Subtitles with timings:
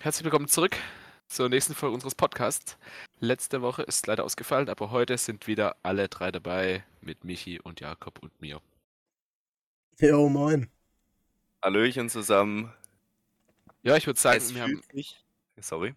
[0.00, 0.76] Herzlich willkommen zurück
[1.26, 2.78] zur nächsten Folge unseres Podcasts.
[3.18, 7.80] Letzte Woche ist leider ausgefallen, aber heute sind wieder alle drei dabei mit Michi und
[7.80, 8.60] Jakob und mir.
[9.98, 10.70] Jo, moin.
[11.60, 12.72] Hallöchen zusammen.
[13.82, 15.20] Ja, ich würde sagen, Es wir haben, sich.
[15.60, 15.96] Sorry.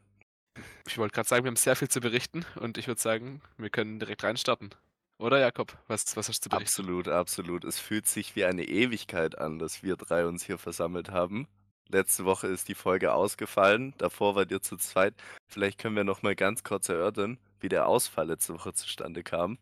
[0.87, 3.69] ich wollte gerade sagen, wir haben sehr viel zu berichten und ich würde sagen, wir
[3.69, 4.71] können direkt reinstarten.
[5.19, 5.77] Oder Jakob?
[5.87, 6.81] Was, was hast du zu berichten?
[6.81, 7.63] Absolut, absolut.
[7.65, 11.47] Es fühlt sich wie eine Ewigkeit an, dass wir drei uns hier versammelt haben.
[11.91, 13.93] Letzte Woche ist die Folge ausgefallen.
[13.97, 15.13] Davor wart ihr zu zweit.
[15.49, 19.57] Vielleicht können wir noch mal ganz kurz erörtern, wie der Ausfall letzte Woche zustande kam.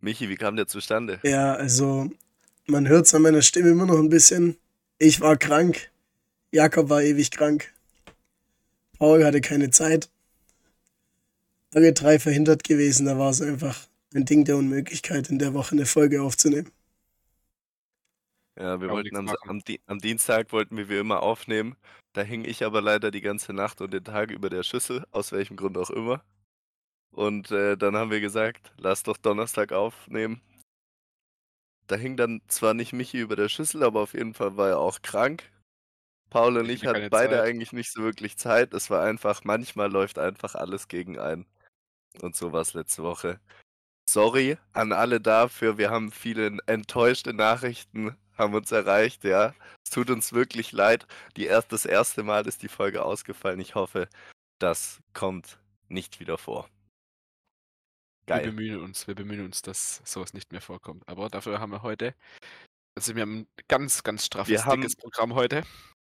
[0.00, 1.20] Michi, wie kam der zustande?
[1.22, 2.10] Ja, also,
[2.66, 4.56] man hört es an meiner Stimme immer noch ein bisschen.
[4.98, 5.90] Ich war krank.
[6.50, 7.70] Jakob war ewig krank.
[8.98, 10.08] Paul hatte keine Zeit.
[11.74, 13.04] Alle drei verhindert gewesen.
[13.04, 16.72] Da war es einfach ein Ding der Unmöglichkeit, in der Woche eine Folge aufzunehmen.
[18.56, 21.76] Ja, wir Kann wollten am, am, Di- am Dienstag wollten wir wie immer aufnehmen.
[22.12, 25.32] Da hing ich aber leider die ganze Nacht und den Tag über der Schüssel, aus
[25.32, 26.22] welchem Grund auch immer.
[27.12, 30.40] Und äh, dann haben wir gesagt, lass doch Donnerstag aufnehmen.
[31.86, 34.78] Da hing dann zwar nicht Michi über der Schüssel, aber auf jeden Fall war er
[34.78, 35.50] auch krank.
[36.30, 37.44] Paul und Ich ich hatte hatten beide Zeit.
[37.44, 38.74] eigentlich nicht so wirklich Zeit.
[38.74, 41.46] Es war einfach, manchmal läuft einfach alles gegen ein.
[42.20, 43.40] Und so war es letzte Woche.
[44.08, 45.78] Sorry an alle dafür.
[45.78, 49.54] Wir haben viele enttäuschte Nachrichten, haben uns erreicht, ja.
[49.84, 51.06] Es tut uns wirklich leid.
[51.36, 53.60] Die erst, das erste Mal ist die Folge ausgefallen.
[53.60, 54.08] Ich hoffe,
[54.58, 56.68] das kommt nicht wieder vor.
[58.26, 58.46] Wir Geil.
[58.46, 61.08] bemühen uns, wir bemühen uns, dass sowas nicht mehr vorkommt.
[61.08, 62.14] Aber dafür haben wir heute,
[62.96, 65.64] also wir haben ein ganz, ganz straffes, Wir dickes Programm heute.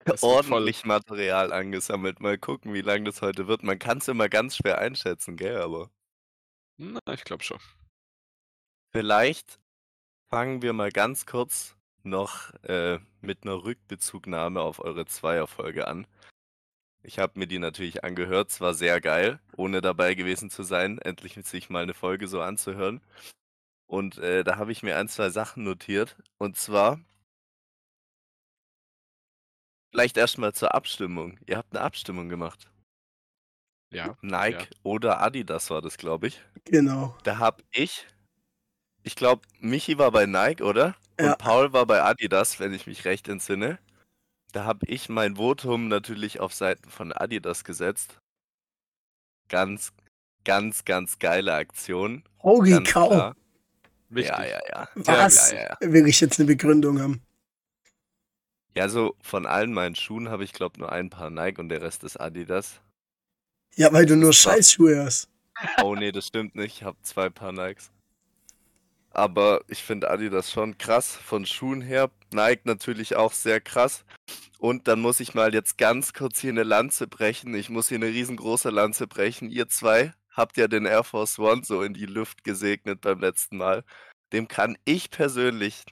[0.06, 0.24] Das.
[0.24, 2.22] Ordentlich Material angesammelt.
[2.22, 3.64] Mal gucken, wie lang das heute wird.
[3.64, 5.62] Man kann es immer ganz schwer einschätzen, gell?
[5.62, 5.92] Aber
[6.78, 7.60] Na, ich glaube schon.
[8.92, 9.60] vielleicht
[10.30, 16.08] fangen wir mal ganz kurz noch äh, mit einer Rückbezugnahme auf eure Zweierfolge an.
[17.04, 21.00] Ich habe mir die natürlich angehört, es war sehr geil, ohne dabei gewesen zu sein,
[21.00, 23.02] endlich sich mal eine Folge so anzuhören.
[23.88, 26.16] Und äh, da habe ich mir ein, zwei Sachen notiert.
[26.38, 27.00] Und zwar,
[29.92, 31.40] vielleicht erstmal zur Abstimmung.
[31.48, 32.70] Ihr habt eine Abstimmung gemacht.
[33.92, 34.18] Ja.
[34.22, 34.68] Nike Ja.
[34.84, 36.42] oder Adidas war das, glaube ich.
[36.66, 37.18] Genau.
[37.24, 38.08] Da habe ich,
[39.04, 40.96] ich glaube, Michi war bei Nike, oder?
[41.20, 41.32] Ja.
[41.32, 43.80] Und Paul war bei Adidas, wenn ich mich recht entsinne.
[44.52, 48.20] Da habe ich mein Votum natürlich auf Seiten von Adidas gesetzt.
[49.48, 49.94] Ganz,
[50.44, 52.24] ganz, ganz geile Aktion.
[52.42, 53.10] Holy Ganz cow.
[53.10, 53.36] klar.
[54.10, 54.38] Wichtig.
[54.38, 54.90] Ja, ja, ja.
[54.96, 55.52] Was?
[55.52, 55.94] Ja, ja, ja.
[55.94, 57.22] Will ich jetzt eine Begründung haben?
[58.76, 61.82] Ja, so von allen meinen Schuhen habe ich, glaube nur ein paar Nike und der
[61.82, 62.82] Rest ist Adidas.
[63.76, 64.34] Ja, weil du nur.
[64.34, 65.30] Scheißschuhe hast.
[65.84, 66.78] Oh nee, das stimmt nicht.
[66.78, 67.92] Ich habe zwei Paar Nikes.
[69.12, 72.10] Aber ich finde Adidas schon krass von Schuhen her.
[72.34, 74.06] Nike natürlich auch sehr krass.
[74.58, 77.54] Und dann muss ich mal jetzt ganz kurz hier eine Lanze brechen.
[77.56, 79.50] Ich muss hier eine riesengroße Lanze brechen.
[79.50, 83.58] Ihr zwei habt ja den Air Force One so in die Luft gesegnet beim letzten
[83.58, 83.84] Mal.
[84.34, 85.84] Dem kann ich persönlich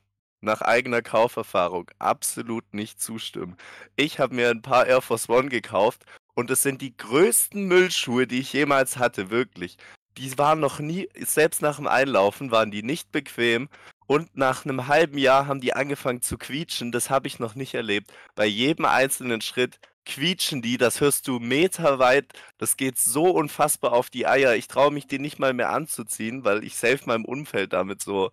[0.41, 3.57] nach eigener Kauferfahrung absolut nicht zustimmen.
[3.95, 6.05] Ich habe mir ein paar Air Force One gekauft
[6.35, 9.77] und es sind die größten Müllschuhe, die ich jemals hatte, wirklich.
[10.19, 13.69] Die waren noch nie, selbst nach dem Einlaufen waren die nicht bequem
[14.05, 16.91] und nach einem halben Jahr haben die angefangen zu quietschen.
[16.91, 18.11] Das habe ich noch nicht erlebt.
[18.35, 22.33] Bei jedem einzelnen Schritt quietschen die, das hörst du meterweit.
[22.57, 24.55] Das geht so unfassbar auf die Eier.
[24.55, 28.31] Ich traue mich die nicht mal mehr anzuziehen, weil ich safe meinem Umfeld damit so.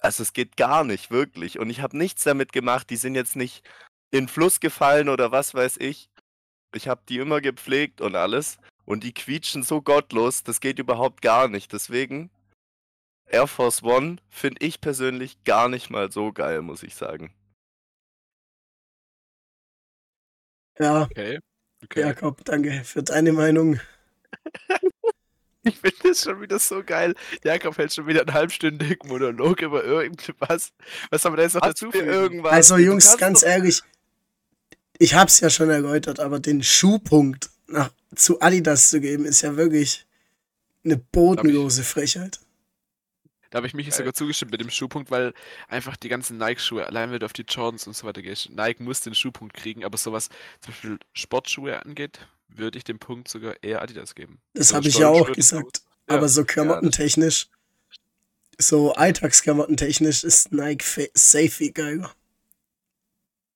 [0.00, 1.60] Also es geht gar nicht, wirklich.
[1.60, 2.90] Und ich habe nichts damit gemacht.
[2.90, 3.64] Die sind jetzt nicht
[4.10, 6.10] in den Fluss gefallen oder was weiß ich.
[6.74, 8.58] Ich habe die immer gepflegt und alles.
[8.84, 11.72] Und die quietschen so gottlos, das geht überhaupt gar nicht.
[11.72, 12.30] Deswegen,
[13.26, 17.32] Air Force One finde ich persönlich gar nicht mal so geil, muss ich sagen.
[20.78, 21.38] Ja, Okay.
[21.84, 22.00] okay.
[22.00, 23.80] Jakob, danke für deine Meinung.
[25.62, 27.14] Ich finde das schon wieder so geil.
[27.44, 30.72] Jakob hält schon wieder einen halbstündigen Monolog über irgendwas.
[31.10, 32.50] Was haben wir da jetzt noch Was dazu für irgendwas?
[32.52, 33.82] Also Jungs, ganz ehrlich,
[34.98, 39.56] ich hab's ja schon erläutert, aber den Schuhpunkt nach, zu Adidas zu geben, ist ja
[39.56, 40.06] wirklich
[40.84, 42.40] eine bodenlose Frechheit.
[43.50, 45.34] Da habe ich mich sogar zugestimmt mit dem Schuhpunkt, weil
[45.68, 48.80] einfach die ganzen Nike-Schuhe, allein wenn du auf die Jordans und so weiter gehst, Nike
[48.80, 50.28] muss den Schuhpunkt kriegen, aber sowas
[50.60, 54.40] zum Beispiel Sportschuhe angeht, würde ich den Punkt sogar eher Adidas geben.
[54.54, 55.82] Das So habe ich ja auch gesagt.
[56.08, 56.16] Ja.
[56.16, 57.48] Aber so klamottentechnisch,
[58.56, 62.14] so alltagsklamottentechnisch ist Nike safe viel geiler.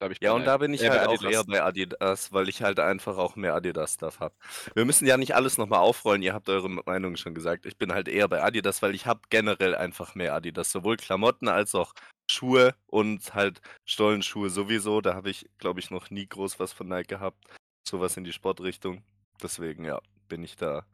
[0.05, 2.63] Da ich Ja, und da bin ich bei halt auch eher bei Adidas, weil ich
[2.63, 4.35] halt einfach auch mehr Adidas-Stuff habe.
[4.75, 7.65] Wir müssen ja nicht alles nochmal aufrollen, ihr habt eure Meinung schon gesagt.
[7.65, 11.49] Ich bin halt eher bei Adidas, weil ich habe generell einfach mehr Adidas, sowohl Klamotten
[11.49, 11.95] als auch
[12.31, 15.01] Schuhe und halt Stollenschuhe sowieso.
[15.01, 17.43] Da habe ich, glaube ich, noch nie groß was von Nike gehabt.
[17.89, 19.03] Sowas in die Sportrichtung.
[19.43, 20.87] Deswegen, ja, bin ich da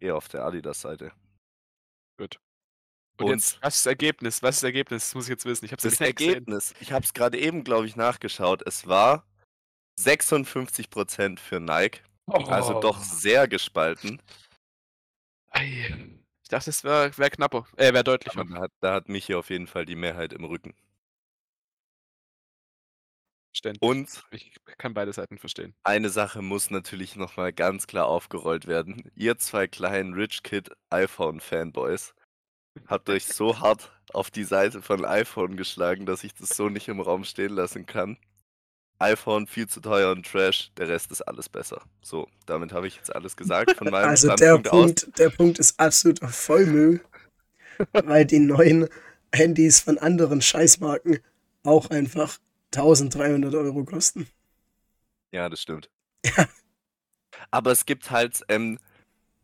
[0.00, 1.12] eher auf der Adidas-Seite.
[2.18, 2.40] Gut.
[3.18, 4.42] Und, Und- jetzt, was ist das Ergebnis?
[4.42, 5.04] Was ist das Ergebnis?
[5.04, 5.64] Das muss ich jetzt wissen.
[5.64, 8.62] Ich habe Das Ergebnis, ich habe es gerade eben, glaube ich, nachgeschaut.
[8.66, 9.24] Es war
[10.00, 12.02] 56% für Nike.
[12.26, 12.80] Also Oh.
[12.80, 14.20] doch sehr gespalten.
[15.54, 17.66] Ich dachte, es wäre wär knapper.
[17.76, 18.44] Äh, wäre deutlicher.
[18.44, 20.74] Da hat, da hat Michi auf jeden Fall die Mehrheit im Rücken.
[23.52, 23.82] Verständlich.
[23.82, 25.74] Und Ich kann beide Seiten verstehen.
[25.82, 29.10] eine Sache muss natürlich nochmal ganz klar aufgerollt werden.
[29.16, 32.14] Ihr zwei kleinen Rich Kid iPhone Fanboys
[32.86, 36.88] habt euch so hart auf die Seite von iPhone geschlagen, dass ich das so nicht
[36.88, 38.16] im Raum stehen lassen kann.
[38.98, 41.82] iPhone viel zu teuer und Trash, der Rest ist alles besser.
[42.02, 44.80] So, damit habe ich jetzt alles gesagt von meinem Also der Standpunkt aus.
[44.80, 47.00] Punkt, der Punkt ist absoluter Vollmüll,
[47.92, 48.88] weil die neuen
[49.32, 51.18] Handys von anderen Scheißmarken
[51.62, 52.38] auch einfach
[52.74, 54.26] 1300 Euro kosten.
[55.30, 55.90] Ja, das stimmt.
[56.24, 56.48] Ja.
[57.50, 58.78] Aber es gibt halt ähm,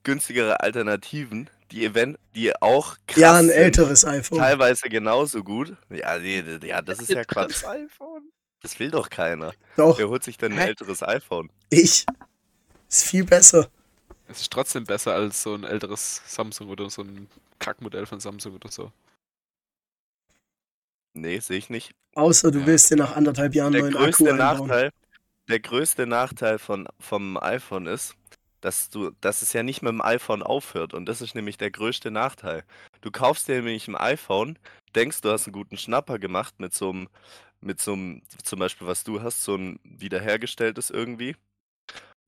[0.03, 4.38] günstigere Alternativen, die event, die auch krass Ja, ein sind, älteres iPhone.
[4.38, 5.76] teilweise genauso gut.
[5.91, 7.62] Ja, nee, ja, das ist ja Quatsch.
[7.62, 8.31] Das iPhone.
[8.62, 9.53] Das will doch keiner.
[9.76, 10.69] Doch, Wer holt sich denn ein Hä?
[10.69, 11.50] älteres iPhone?
[11.71, 12.06] ich.
[12.88, 13.69] Ist viel besser.
[14.29, 17.29] Es ist trotzdem besser als so ein älteres Samsung oder so ein
[17.59, 18.93] Kackmodell von Samsung oder so.
[21.12, 21.93] Nee, sehe ich nicht.
[22.15, 22.67] Außer du Ja.
[22.67, 24.69] willst dir nach anderthalb Jahren Der neuen Akku größte einbauen.
[24.69, 24.91] Nachteil,
[25.49, 28.15] der größte Nachteil von, vom iPhone ist,
[28.65, 30.95] dass du, dass es ja nicht mit dem iPhone aufhört.
[30.95, 32.65] Und das ist nämlich der größte Nachteil.
[33.03, 34.59] Du kaufst dir nämlich ein iPhone,
[34.95, 37.09] denkst, du hast einen guten Schnapper gemacht mit so einem,
[37.61, 41.37] mit so einem, zum Beispiel, was du hast, so ein wiederhergestelltes irgendwie.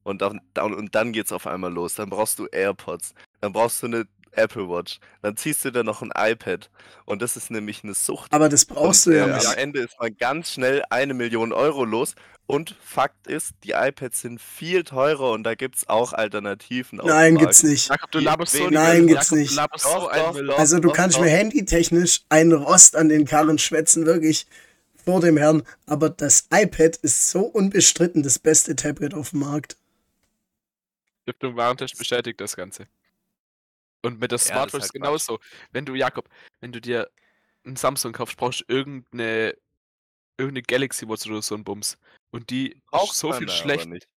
[0.02, 1.94] Und dann, und dann geht's auf einmal los.
[1.94, 3.14] Dann brauchst du AirPods.
[3.40, 5.00] Dann brauchst du eine Apple Watch.
[5.22, 6.70] Dann ziehst du dir noch ein iPad.
[7.06, 8.30] Und das ist nämlich eine Sucht.
[8.34, 9.46] Aber das brauchst du Und, ja äh, nicht.
[9.46, 12.14] Am Ende ist man ganz schnell eine Million Euro los.
[12.46, 17.00] Und Fakt ist, die iPads sind viel teurer und da gibt es auch Alternativen.
[17.00, 17.88] auf dem Nein, gibt's nicht.
[17.88, 19.58] Jakob, du laberst so Nein, gibt's Jakob, nicht.
[19.58, 20.58] Du so doch.
[20.58, 21.22] Also du doch, kannst doch.
[21.22, 24.46] mir handytechnisch einen Rost an den Karren schwätzen, wirklich
[25.04, 25.64] vor dem Herrn.
[25.86, 29.76] Aber das iPad ist so unbestritten das beste Tablet auf dem Markt.
[31.22, 32.86] Stiftung Warentest bestätigt das Ganze.
[34.02, 35.40] Und mit der Ja, das ist Smartwatch halt genauso.
[35.72, 36.28] Wenn du, Jakob,
[36.60, 37.10] wenn du dir
[37.64, 39.56] ein Samsung kaufst, brauchst du irgendeine,
[40.38, 41.98] irgendeine Galaxy Watch oder so ein Bums.
[42.30, 43.88] Und die Braucht so viel schlecht.
[43.88, 44.08] nicht.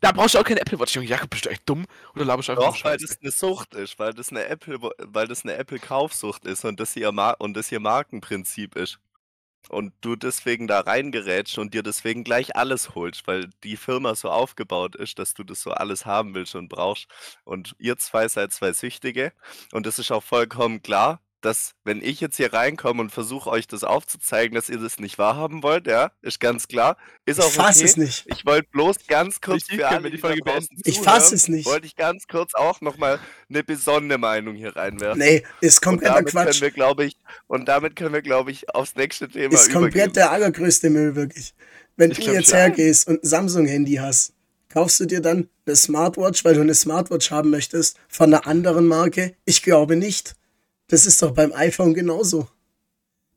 [0.00, 1.08] Da brauchst du auch keine Apple Watch, Junge.
[1.08, 1.86] Jakob, bist du echt dumm?
[2.14, 5.26] Oder laberst du einfach Doch, weil das eine Sucht ist, weil das eine Apple, weil
[5.26, 8.98] das eine Apple Kaufsucht ist und das Mar und das ihr Markenprinzip ist.
[9.68, 14.30] Und du deswegen da reingerätst und dir deswegen gleich alles holst, weil die Firma so
[14.30, 17.08] aufgebaut ist, dass du das so alles haben willst und brauchst.
[17.44, 19.32] Und ihr zwei seid zwei Süchtige.
[19.72, 23.66] Und das ist auch vollkommen klar, dass wenn ich jetzt hier reinkomme und versuche euch
[23.66, 26.96] das aufzuzeigen, dass ihr das nicht wahrhaben wollt, ja, ist ganz klar.
[27.24, 27.84] Ist Ich auch fass okay.
[27.84, 28.24] es nicht.
[28.26, 30.82] Ich wollte bloß ganz kurz Richtig, für alle, die Folge draußen beenden?
[30.84, 31.66] Ich fass zuhören, es nicht.
[31.66, 35.18] Wollte ich ganz kurz auch nochmal eine besondere Meinung hier reinwerfen.
[35.18, 36.44] Nee, ist und kompletter damit Quatsch.
[36.46, 37.16] können wir, glaube ich,
[37.46, 41.54] und damit können wir, glaube ich, aufs nächste Thema Ist komplett der allergrößte Müll, wirklich.
[41.96, 42.58] Wenn Ich du jetzt ja.
[42.58, 44.32] hergehst und ein Samsung-Handy hast,
[44.68, 48.86] kaufst du dir dann eine Smartwatch, weil du eine Smartwatch haben möchtest, von einer anderen
[48.86, 49.34] Marke?
[49.44, 50.34] Ich glaube nicht.
[50.88, 52.48] Das ist doch beim iPhone genauso.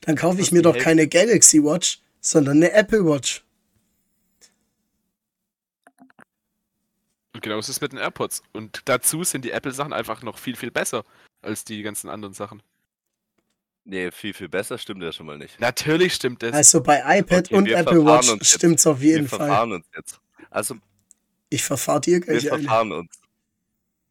[0.02, 3.44] Dann kaufe ich mir doch keine Galaxy Watch, sondern eine Apple Watch.
[7.34, 8.44] Und genau so ist es mit den AirPods.
[8.54, 11.04] Und dazu sind die Apple-Sachen einfach noch viel, viel besser
[11.42, 12.62] als die ganzen anderen Sachen.
[13.86, 15.60] Nee, viel, viel besser stimmt ja schon mal nicht.
[15.60, 16.54] Natürlich stimmt das.
[16.54, 18.50] Also bei iPad Okay, und wir Apple Watch jetzt.
[18.52, 19.40] stimmt's auf Wir jeden Fall.
[19.40, 20.20] verfahren uns jetzt.
[20.50, 20.76] Also,
[21.50, 22.64] Ich verfahre dir wir gleich eine.
[22.64, 23.19] verfahren uns.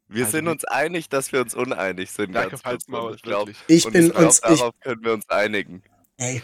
[0.08, 2.34] Wir Also sind wir- uns einig, dass wir uns uneinig sind.
[2.34, 2.62] Kurz.
[2.64, 3.58] Und Maul, ich glaub, wirklich.
[3.68, 5.82] Ich bin ich glaub, uns, ich, darauf können wir uns einigen.
[6.16, 6.42] ey.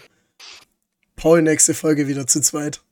[1.17, 2.83] Paul, nächste Folge wieder zu zweit.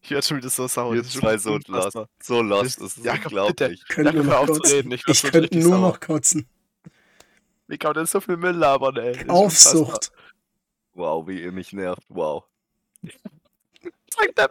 [0.00, 0.94] Ich werde schon wieder so sauer.
[0.94, 1.96] Wir zwei so lost.
[2.22, 3.86] So lost, das ist Jakob, unglaublich.
[3.88, 4.76] Könnte Jakob, nur hör noch auf zu kotzen.
[4.76, 5.78] reden, ich Ich könnte nur sauer.
[5.78, 6.46] noch kotzen.
[7.68, 9.12] Wie kann man denn so viel Müll labern, ey?
[9.18, 9.28] Das.
[9.28, 10.12] Aufsucht.
[10.94, 12.02] Wow, wie ihr mich nervt.
[12.08, 12.44] Wow.
[14.14, 14.50] Sag der,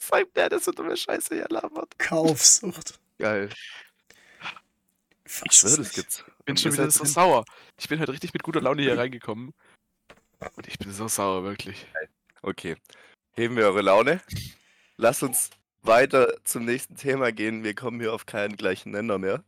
[0.00, 1.98] sag der, der so dumme Scheiße hier labert.
[1.98, 2.98] Kaufsucht.
[3.18, 3.48] Geil.
[5.24, 6.24] Ich es schwöre, das gibt's.
[6.38, 7.44] Ich bin schon wieder so sauer.
[7.78, 9.54] Ich bin heute richtig mit guter Laune hier reingekommen.
[10.56, 11.86] Und ich bin so sauer, wirklich.
[12.42, 12.76] Okay.
[13.32, 14.20] Heben wir eure Laune.
[14.96, 15.50] Lasst uns
[15.82, 17.64] weiter zum nächsten Thema gehen.
[17.64, 19.42] Wir kommen hier auf keinen gleichen Nenner mehr.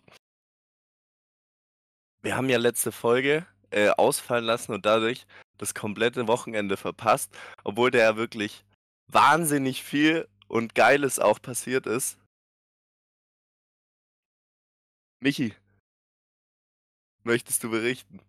[2.22, 5.26] Wir haben ja letzte Folge äh, ausfallen lassen und dadurch
[5.58, 7.30] das komplette Wochenende verpasst,
[7.64, 8.64] obwohl da ja wirklich
[9.08, 12.18] wahnsinnig viel und Geiles auch passiert ist.
[15.20, 15.54] Michi,
[17.24, 18.20] möchtest du berichten?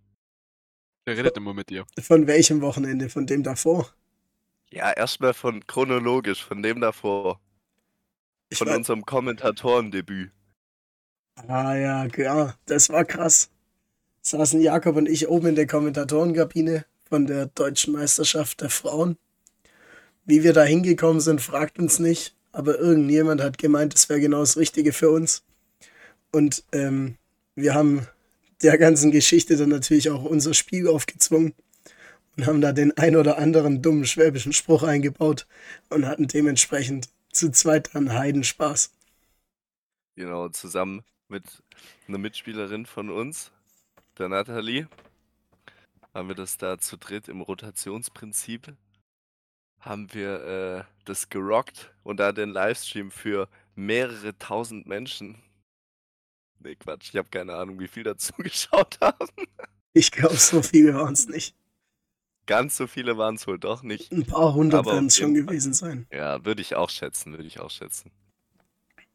[1.08, 1.88] Der redet immer mit dir.
[2.01, 3.08] Von welchem Wochenende?
[3.08, 3.94] Von dem davor?
[4.72, 7.41] Ja, erstmal von chronologisch, von dem davor.
[8.50, 10.34] Ich Von war, unserem Kommentatorendebüt.
[11.48, 13.50] ah ja, ja, das war krass.
[14.22, 19.17] Saßen Jakob und ich oben in der Kommentatorengabine von der deutschen Meisterschaft der Frauen.
[20.25, 22.36] Wie wir da hingekommen sind, fragt uns nicht.
[22.51, 25.44] Aber irgendjemand hat gemeint, das wäre genau das Richtige für uns.
[26.38, 27.17] Und ähm,
[27.56, 28.06] wir haben
[28.62, 31.56] der ganzen Geschichte dann natürlich auch unser Spiel aufgezwungen
[32.36, 35.48] und haben da den ein oder anderen dummen schwäbischen Spruch eingebaut
[35.89, 38.91] und hatten dementsprechend zu zweit einen Heidenspaß.
[40.15, 41.44] Genau, zusammen mit
[42.08, 43.51] einer Mitspielerin von uns,
[44.20, 44.88] der Nathalie,
[46.13, 48.75] haben wir das da zu dritt im Rotationsprinzip,
[49.79, 55.41] haben wir äh, das gerockt und da den Livestream für mehrere tausend Menschen.
[56.60, 59.28] Nee, Quatsch, ich habe keine Ahnung, wie viel dazu geschaut haben.
[59.94, 61.56] Ich glaube, so viele waren es nicht.
[62.46, 64.12] Ganz so viele waren es wohl doch nicht.
[64.12, 65.44] Ein paar hundert werden es schon Fall.
[65.44, 66.08] gewesen sein.
[66.12, 68.12] Ja, würde ich auch schätzen, würde ich auch schätzen.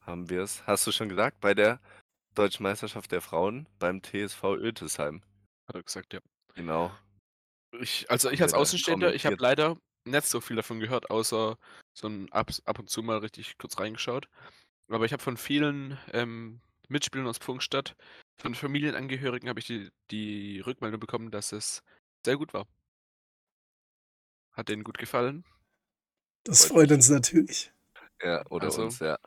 [0.01, 1.81] Haben wir es, hast du schon gesagt, bei der
[2.35, 5.23] Deutschen Meisterschaft der Frauen beim TSV Oetesheim.
[5.67, 6.21] Hat er gesagt, ja.
[6.55, 6.93] Genau.
[7.81, 11.57] Ich, also ich als Außenstehender, ich habe leider nicht so viel davon gehört, außer
[11.95, 14.29] so ein ab, ab und zu mal richtig kurz reingeschaut.
[14.89, 16.61] Aber ich habe von vielen ähm,
[16.93, 17.97] Mitspielern aus Pfungstadt,
[18.37, 21.83] von Familienangehörigen habe ich die, die Rückmeldung bekommen, dass es
[22.25, 22.67] sehr gut war.
[24.53, 25.45] Hat denen gut gefallen.
[26.45, 27.73] Das Freut uns natürlich.
[28.23, 29.19] Ja, oder Also- uns, ja.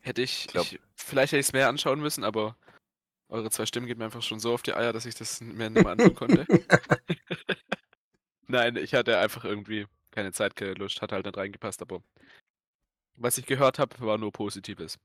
[0.00, 2.56] Hätte ich, Glaub- ich vielleicht hätte ich es mehr anschauen müssen, aber
[3.28, 5.70] eure zwei Stimmen gehen mir einfach schon so auf die Eier, dass ich das mir
[5.70, 6.44] nicht mehr anschauen konnte.
[8.48, 12.02] Nein, ich hatte einfach irgendwie keine Zeit, Lust, hat halt nicht reingepasst, aber
[13.14, 14.98] was ich gehört habe, war nur Positives.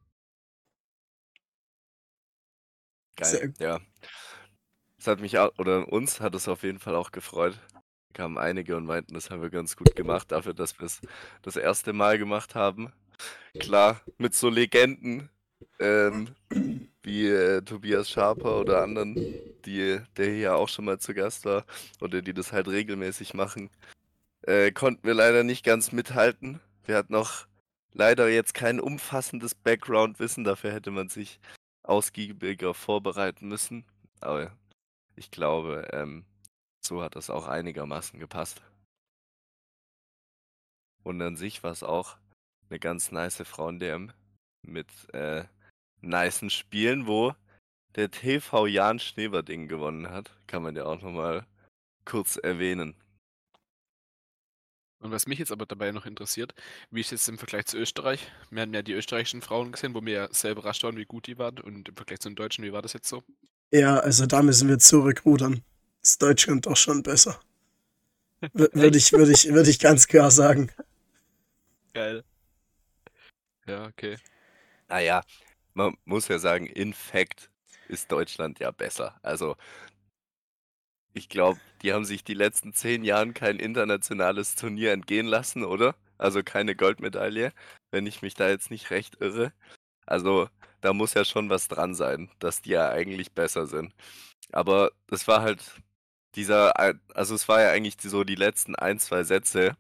[3.17, 3.79] Geil, ja.
[4.97, 7.59] Es hat mich auch, oder uns hat es auf jeden Fall auch gefreut.
[8.13, 11.01] Kamen einige und meinten, das haben wir ganz gut gemacht, dafür, dass wir es
[11.41, 12.91] das erste Mal gemacht haben.
[13.59, 15.29] Klar, mit so Legenden
[15.79, 16.36] ähm,
[17.03, 19.15] wie äh, Tobias Schaper oder anderen,
[19.65, 21.65] die, der hier auch schon mal zu Gast war
[22.01, 23.69] oder die das halt regelmäßig machen,
[24.43, 26.59] äh, konnten wir leider nicht ganz mithalten.
[26.86, 27.47] Wir hatten noch
[27.93, 31.39] leider jetzt kein umfassendes Background-Wissen, dafür hätte man sich
[31.88, 33.86] ausgiebiger vorbereiten müssen.
[34.20, 34.51] Aber
[35.15, 36.25] ich glaube, ähm,
[36.86, 38.62] so hat das auch einigermaßen gepasst.
[41.03, 42.17] Und an sich war es auch
[42.70, 44.12] eine ganz nice Frauen-DM
[44.63, 45.46] mit äh,
[46.01, 47.34] nicen Spielen, wo
[47.96, 50.32] der TV Jan Schneverding gewonnen hat.
[50.48, 51.46] Kann man ja auch nochmal
[52.06, 52.96] kurz erwähnen.
[55.00, 56.54] Und was mich jetzt aber dabei noch interessiert,
[56.92, 58.32] wie ist es im Vergleich zu Österreich?
[58.51, 61.27] Wir haben ja die österreichischen Frauen gesehen, wo wir ja sehr überrascht waren, wie gut
[61.27, 61.60] die waren.
[61.60, 63.24] Und im Vergleich zu den Deutschen, wie war das jetzt so?
[63.72, 65.63] Ja, also da müssen wir zurückrudern.
[66.04, 67.39] Ist Deutschland doch schon besser.
[68.54, 70.70] W- Würde ich, würde ich, würde ich ganz klar sagen.
[71.94, 72.24] Geil.
[73.68, 74.18] Ja, okay.
[74.89, 75.24] Naja,
[75.74, 77.50] man muss ja sagen, in fact
[77.88, 79.20] ist Deutschland ja besser.
[79.24, 79.56] Also,
[81.17, 85.95] ich glaube, die haben sich die letzten zehn Jahren kein internationales Turnier entgehen lassen, oder?
[86.17, 87.53] Also keine Goldmedaille,
[87.91, 89.53] wenn ich mich da jetzt nicht recht irre.
[90.05, 90.50] Also,
[90.81, 93.93] da muss ja schon was dran sein, dass die ja eigentlich besser sind.
[94.51, 95.63] Aber das war halt
[96.36, 96.74] dieser,
[97.15, 99.77] also es war ja eigentlich so die letzten ein, zwei Sätze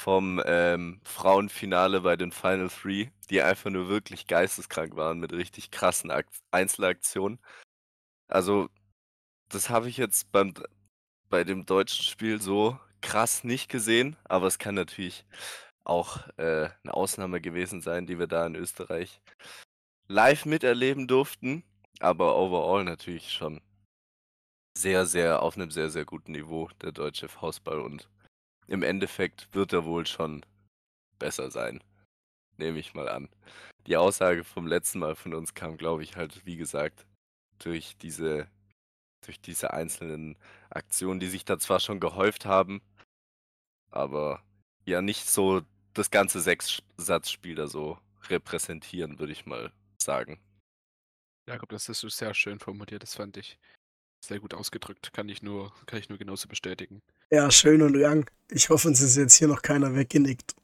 [0.00, 5.70] vom ähm, Frauenfinale bei den Final Three, die einfach nur wirklich geisteskrank waren mit richtig
[5.70, 7.38] krassen Ak Einzelaktionen.
[8.28, 8.68] Also,
[9.48, 10.54] das habe ich jetzt beim,
[11.28, 15.24] bei dem deutschen Spiel so krass nicht gesehen, aber es kann natürlich
[15.84, 19.20] auch äh, eine Ausnahme gewesen sein, die wir da in Österreich
[20.08, 21.62] live miterleben durften.
[22.00, 23.62] Aber overall natürlich schon
[24.76, 27.80] sehr, sehr auf einem sehr, sehr guten Niveau, der deutsche Faustball.
[27.80, 28.08] Und
[28.66, 30.44] im Endeffekt wird er wohl schon
[31.18, 31.82] besser sein.
[32.58, 33.28] Nehme ich mal an.
[33.86, 37.06] Die Aussage vom letzten Mal von uns kam, glaube ich, halt, wie gesagt,
[37.58, 38.48] durch diese,
[39.26, 40.36] durch diese einzelnen
[40.70, 42.80] Aktionen, die sich da zwar schon gehäuft haben,
[43.90, 44.42] aber
[44.84, 45.62] ja nicht so
[45.94, 50.40] das ganze Sechs-Satzspiel da so repräsentieren, würde ich mal sagen.
[51.48, 53.58] Jakob, das ist so sehr schön formuliert, das fand ich
[54.20, 55.12] sehr gut ausgedrückt.
[55.12, 57.02] Kann ich nur, kann ich nur genauso bestätigen.
[57.30, 58.30] Ja, schön und lang.
[58.50, 60.54] Ich hoffe, uns ist jetzt hier noch keiner weggenickt.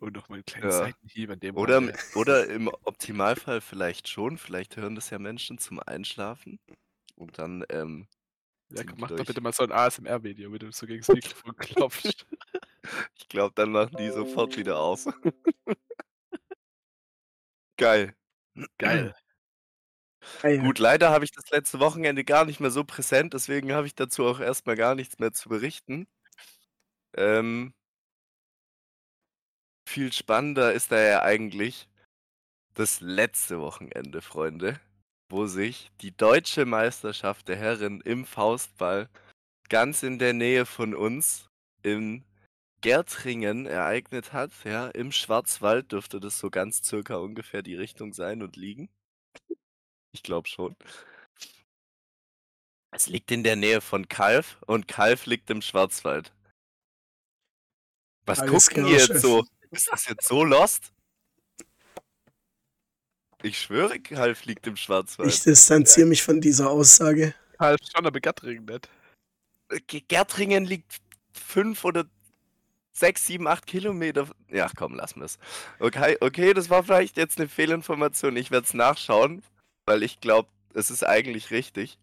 [0.00, 0.70] Und noch mal einen kleinen Ja.
[0.70, 1.94] Seitenhieb an dem Oder, Rande.
[2.12, 6.60] oder im Optimalfall vielleicht schon, vielleicht hören das ja Menschen zum Einschlafen
[7.16, 8.08] und dann ähm,
[8.70, 9.26] Jakob, sind mach doch durch.
[9.26, 12.26] bitte mal so ein ASMR-Video, wenn du so gegen das Mikrofon klopfst.
[13.16, 15.06] Ich glaube, dann machen die sofort wieder aus.
[17.76, 18.14] Geil.
[18.78, 19.14] Geil.
[20.42, 20.56] Ja.
[20.56, 23.94] Gut, leider habe ich das letzte Wochenende gar nicht mehr so präsent, deswegen habe ich
[23.94, 26.06] dazu auch erstmal gar nichts mehr zu berichten.
[27.16, 27.72] Ähm,
[29.90, 31.88] viel spannender ist da ja eigentlich
[32.74, 34.80] das letzte Wochenende, Freunde,
[35.28, 39.08] wo sich die deutsche Meisterschaft der Herren im Faustball
[39.68, 41.48] ganz in der Nähe von uns
[41.82, 42.24] in
[42.80, 44.52] Gärtringen ereignet hat.
[44.64, 48.88] Ja, im Schwarzwald dürfte das so ganz circa ungefähr die Richtung sein und liegen.
[50.12, 50.76] Ich glaube schon.
[52.92, 56.32] Es liegt in der Nähe von Kalf und Kalf liegt im Schwarzwald.
[58.26, 59.44] Was Alles gucken ihr jetzt so?
[59.70, 60.92] Ist das jetzt so lost?
[63.42, 65.28] Ich schwöre, Kalf liegt im Schwarzwald.
[65.30, 67.34] Ich distanziere mich von dieser Aussage.
[67.58, 68.88] Halb schon, aber Gattring nicht.
[69.86, 71.00] G- Gärtringen liegt
[71.32, 72.04] fünf oder
[72.92, 74.28] sechs, sieben, acht Kilometer.
[74.48, 75.38] Ja, komm, lassen wir es.
[75.78, 78.36] Okay, okay, das war vielleicht jetzt eine Fehlinformation.
[78.36, 79.42] Ich werde es nachschauen,
[79.86, 81.98] weil ich glaube, es ist eigentlich richtig.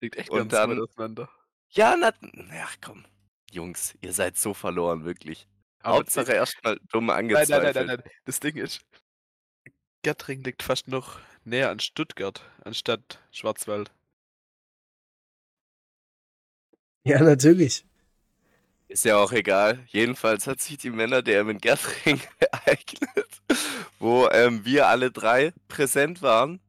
[0.00, 1.30] Liegt echt Und ganz dann- auseinander.
[1.72, 2.12] Ja, na,
[2.64, 3.04] ach komm.
[3.52, 5.46] Jungs, ihr seid so verloren, wirklich.
[5.82, 7.74] Aber Hauptsache erstmal dumm Nein, nein, angezweifelt.
[7.74, 8.12] nein, nein, nein.
[8.24, 8.80] Das Ding ist,
[10.02, 13.90] Gattring liegt fast noch näher an Stuttgart, anstatt Schwarzwald.
[17.04, 17.84] Ja, natürlich.
[18.88, 19.84] Ist ja auch egal.
[19.86, 23.40] Jedenfalls hat sich die Männer-DM in Gärtring ereignet,
[23.98, 26.60] wo ähm, wir alle drei präsent waren.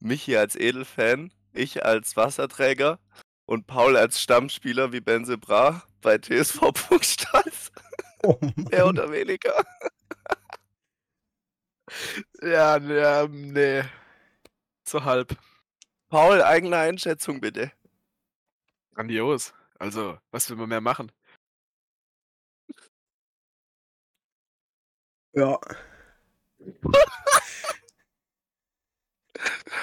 [0.00, 2.98] Michi als Edelfan, ich als Wasserträger
[3.46, 7.70] und Paul als Stammspieler wie Benze Bra bei TSV Burgstadt.
[8.22, 8.38] Oh
[8.70, 9.64] Mehr oder weniger.
[12.42, 13.82] Ja, ja, nee.
[14.86, 15.36] So halb.
[16.08, 17.72] Paul, eigene Einschätzung bitte.
[18.94, 19.52] Grandios.
[19.78, 21.10] Also, was will man mehr machen?
[25.32, 25.58] Ja,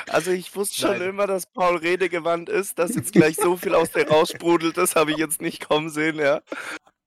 [0.09, 1.09] Also ich wusste schon Nein.
[1.09, 5.11] immer, dass Paul redegewandt ist, dass jetzt gleich so viel aus der raussprudelt, das habe
[5.11, 6.41] ich jetzt nicht kommen sehen, ja.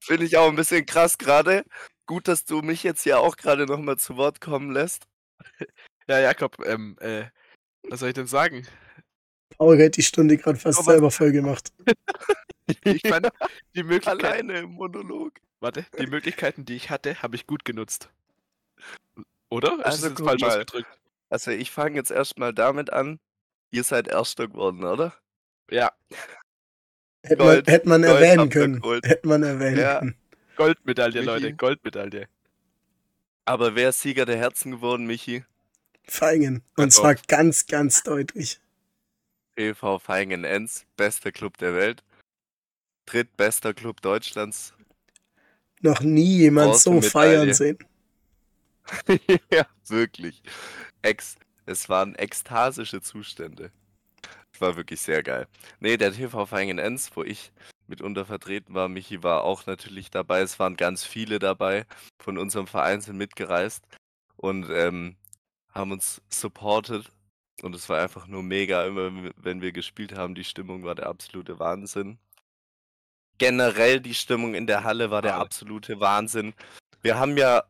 [0.01, 1.65] Finde ich auch ein bisschen krass gerade.
[2.07, 5.07] Gut, dass du mich jetzt ja auch gerade nochmal zu Wort kommen lässt.
[6.09, 7.27] Ja, Jakob, ähm, äh,
[7.89, 8.67] was soll ich denn sagen?
[9.57, 11.73] Paul hat die Stunde gerade fast Aber- selber voll gemacht.
[12.85, 13.29] Ich fand,
[13.75, 15.35] die Möglichkeiten, Alleine im Monolog.
[15.61, 18.09] warte, die Möglichkeiten, die ich hatte, habe ich gut genutzt.
[19.51, 19.79] Oder?
[19.81, 20.49] Ist Also guck falsch mal.
[20.51, 20.89] ausgedrückt?
[21.29, 23.19] Also ich fange jetzt erstmal damit an.
[23.71, 25.15] Ihr seid Erster geworden, oder?
[25.71, 25.93] Ja,
[27.23, 28.83] Hätte man, hätte man Gold erwähnen können.
[29.05, 29.99] Hätte man erwähnen Ja.
[29.99, 30.15] können.
[30.57, 31.27] Goldmedaille, Michi?
[31.27, 32.29] Leute, Goldmedaille.
[33.45, 35.45] Aber wer ist Sieger der Herzen geworden, Michi?
[36.05, 36.63] Feigen.
[36.77, 38.61] Und zwar ganz, ganz deutlich.
[39.55, 42.03] PV Feigen Enz, bester Club der Welt.
[43.07, 44.73] Drittbester Club Deutschlands.
[45.81, 47.11] Noch nie jemand so Bronzemedaille.
[47.11, 47.79] feiern sehen.
[49.51, 50.43] ja, wirklich.
[51.03, 53.71] Ex es waren ekstasische Zustände.
[54.61, 55.49] War wirklich sehr geil.
[55.81, 57.53] Nee, der TV Feigen Enz, wo ich
[57.87, 60.41] mitunter vertreten war, Michi war auch natürlich dabei.
[60.41, 61.87] Es waren ganz viele dabei.
[62.23, 63.85] Von unserem Verein sind mitgereist
[64.37, 65.17] und ähm,
[65.73, 67.11] haben uns supported.
[67.63, 70.35] Und es war einfach nur mega, immer wenn wir gespielt haben.
[70.35, 72.19] Die Stimmung war der absolute Wahnsinn.
[73.39, 76.55] Generell die Stimmung in der Halle war der absolute Wahnsinn.
[77.03, 77.65] Wir haben ja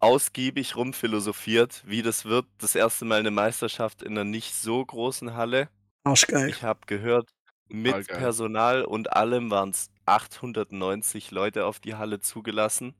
[0.00, 2.46] ausgiebig rumphilosophiert, wie das wird.
[2.58, 5.68] Das erste Mal eine Meisterschaft in einer nicht so großen Halle.
[6.04, 6.48] Arschgeil.
[6.48, 7.28] Ich habe gehört,
[7.68, 8.18] mit Total geil.
[8.18, 12.94] Personal und allem waren es 890 Leute auf die Halle zugelassen.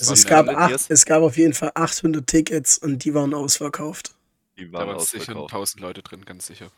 [0.00, 4.14] Also es gab, acht, es gab auf jeden Fall 800 Tickets und die waren ausverkauft.
[4.56, 5.52] Die Da waren waren sicher ausverkauft.
[5.52, 6.70] 1000 Leute drin, ganz sicher.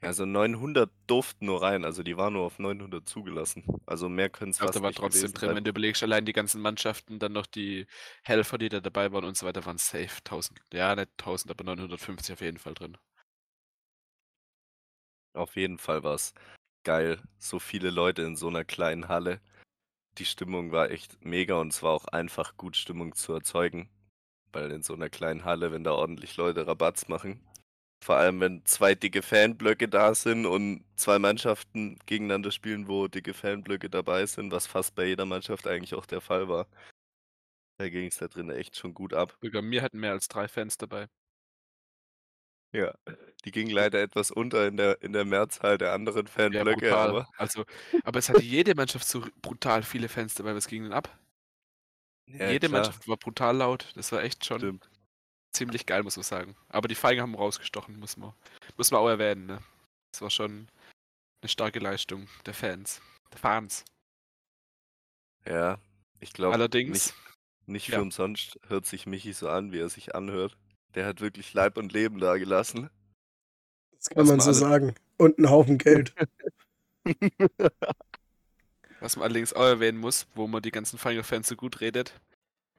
[0.00, 3.64] Also 900 durften nur rein, also die waren nur auf 900 zugelassen.
[3.86, 5.56] Also mehr können es fast da war nicht trotzdem drin, sein.
[5.56, 7.86] wenn du überlegst, allein die ganzen Mannschaften, dann noch die
[8.22, 10.60] Helfer, die da dabei waren und so weiter, waren safe 1000.
[10.72, 12.96] Ja, nicht 1000, aber 950 auf jeden Fall drin.
[15.36, 16.34] Auf jeden Fall war es
[16.84, 17.20] geil.
[17.38, 19.40] So viele Leute in so einer kleinen Halle.
[20.18, 23.88] Die Stimmung war echt mega und es war auch einfach gut, Stimmung zu erzeugen.
[24.52, 27.40] Weil in so einer kleinen Halle, wenn da ordentlich Leute Rabatz machen,
[28.02, 33.34] vor allem wenn zwei dicke Fanblöcke da sind und zwei Mannschaften gegeneinander spielen, wo dicke
[33.34, 36.66] Fanblöcke dabei sind, was fast bei jeder Mannschaft eigentlich auch der Fall war.
[37.78, 39.36] Da ging es da drin echt schon gut ab.
[39.42, 41.08] Sogar mir hatten mehr als drei Fans dabei.
[42.76, 42.94] Ja,
[43.44, 47.08] die ging leider etwas unter in der, in der Mehrzahl der anderen Ja, Fanblöcke, brutal.
[47.08, 47.64] aber Also,
[48.04, 50.54] aber es hatte jede Mannschaft so brutal viele Fans dabei.
[50.54, 51.08] Was ging denn ab?
[52.26, 52.82] Ja, jede klar.
[52.82, 53.92] Mannschaft war brutal laut.
[53.94, 54.90] Das war echt schon Stimmt.
[55.52, 56.56] ziemlich geil, muss man sagen.
[56.68, 58.34] Aber die Feigen haben rausgestochen, muss man,
[58.76, 59.46] muss man auch erwähnen.
[59.46, 59.62] Ne?
[60.12, 60.68] Das war schon
[61.40, 63.00] eine starke Leistung der Fans.
[63.32, 63.84] Der Fans.
[65.46, 65.78] Ja,
[66.20, 67.14] ich glaube, Allerdings, nicht,
[67.68, 67.96] nicht ja.
[67.96, 70.56] für umsonst hört sich Michi so an, wie er sich anhört.
[70.94, 72.90] Der hat wirklich Leib und Leben da gelassen.
[73.98, 74.94] Das kann man so sagen.
[75.16, 76.14] Und einen Haufen Geld.
[79.00, 82.14] Was man allerdings auch erwähnen muss, wo man die ganzen Final Fans so gut redet,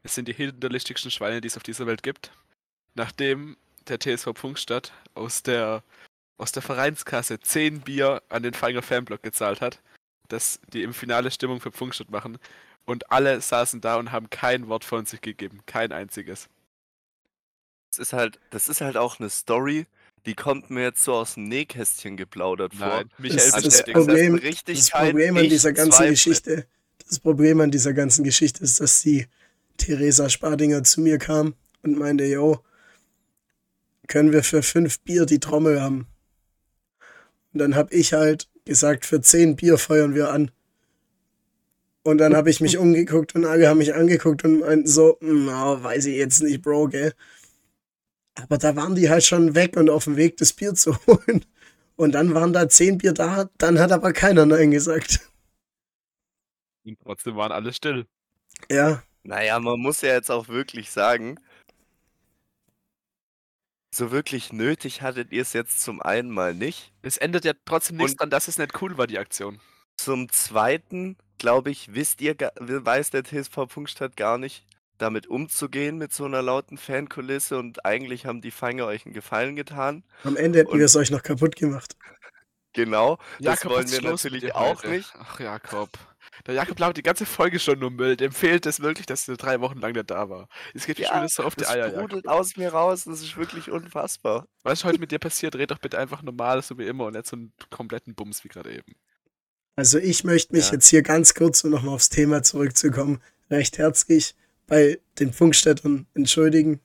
[0.04, 2.32] es sind die hinterlistigsten Schweine, die es auf dieser Welt gibt.
[2.96, 5.84] Nachdem der TSV Pfungstadt aus der,
[6.38, 9.82] aus der Vereinskasse 10 Bier an den Final Fanblock gezahlt hat,
[10.28, 12.38] dass die im Finale Stimmung für Pfungstadt machen.
[12.86, 15.62] Und alle saßen da und haben kein Wort von sich gegeben.
[15.66, 16.50] Kein einziges.
[17.98, 19.88] Das ist halt, das ist halt auch eine Story,
[20.28, 22.88] die kommt mir jetzt so aus dem Nähkästchen geplaudert vor.
[22.88, 26.12] Nein, Michael Das, das, bestätigt Problem, richtig das Problem an dieser ganzen zweifle.
[26.12, 26.68] Geschichte,
[27.08, 29.26] das Problem an dieser ganzen Geschichte ist, dass die
[29.78, 32.60] Theresa Spardinger zu mir kam und meinte, yo,
[34.08, 36.08] können wir für fünf Bier die Trommel haben?
[37.54, 40.52] Und dann habe ich halt gesagt, für zehn Bier feuern wir an.
[42.04, 45.82] Und dann habe ich mich umgeguckt und alle haben mich angeguckt und meinten so, na,
[45.82, 47.14] weiß ich jetzt nicht, Bro, gell?
[48.44, 51.46] Aber da waren die halt schon weg und auf dem Weg, das Bier zu holen.
[51.96, 55.20] Und dann waren da zehn Bier da, dann hat aber keiner Nein gesagt.
[56.86, 58.06] Und trotzdem waren alle still.
[58.70, 61.40] Ja, Naja, man muss ja jetzt auch wirklich sagen,
[63.94, 66.94] so wirklich nötig hattet ihr es jetzt zum einen mal nicht.
[67.02, 69.60] Es ändert ja trotzdem nichts Und- dran, dass es nicht cool war, die Aktion.
[69.98, 74.66] Zum zweiten, glaube ich, wisst ihr, weiß der TSV Pfungstadt gar nicht,
[74.98, 79.56] damit umzugehen mit so einer lauten Fankulisse und eigentlich haben die Feinde euch einen Gefallen
[79.56, 80.04] getan.
[80.24, 81.96] am Ende hätten Und- wir es euch noch kaputt gemacht.
[82.74, 84.90] Genau, das Jakob, wollen was wir natürlich auch heute?
[84.90, 85.12] nicht.
[85.18, 85.90] Ach, Jakob.
[86.46, 88.16] Der Jakob labert die ganze Folge schon nur Müll.
[88.16, 90.48] Dem fehlt es wirklich, dass er drei Wochen lang nicht da war.
[90.76, 92.00] Es geht mir Ja, schon so auf die Das Eier, Jakob.
[92.04, 94.48] sprudelt aus mir raus, das ist wirklich unfassbar.
[94.64, 95.56] Was ist heute mit dir passiert?
[95.56, 98.50] Red doch bitte einfach normal, so wie immer und nicht so einen kompletten Bums wie
[98.50, 98.94] gerade eben.
[99.76, 100.74] Also ich möchte mich Ja.
[100.74, 104.36] jetzt hier ganz kurz, um nochmal aufs Thema zurückzukommen, recht herzlich
[104.68, 106.80] bei den Funkstädtern entschuldigen.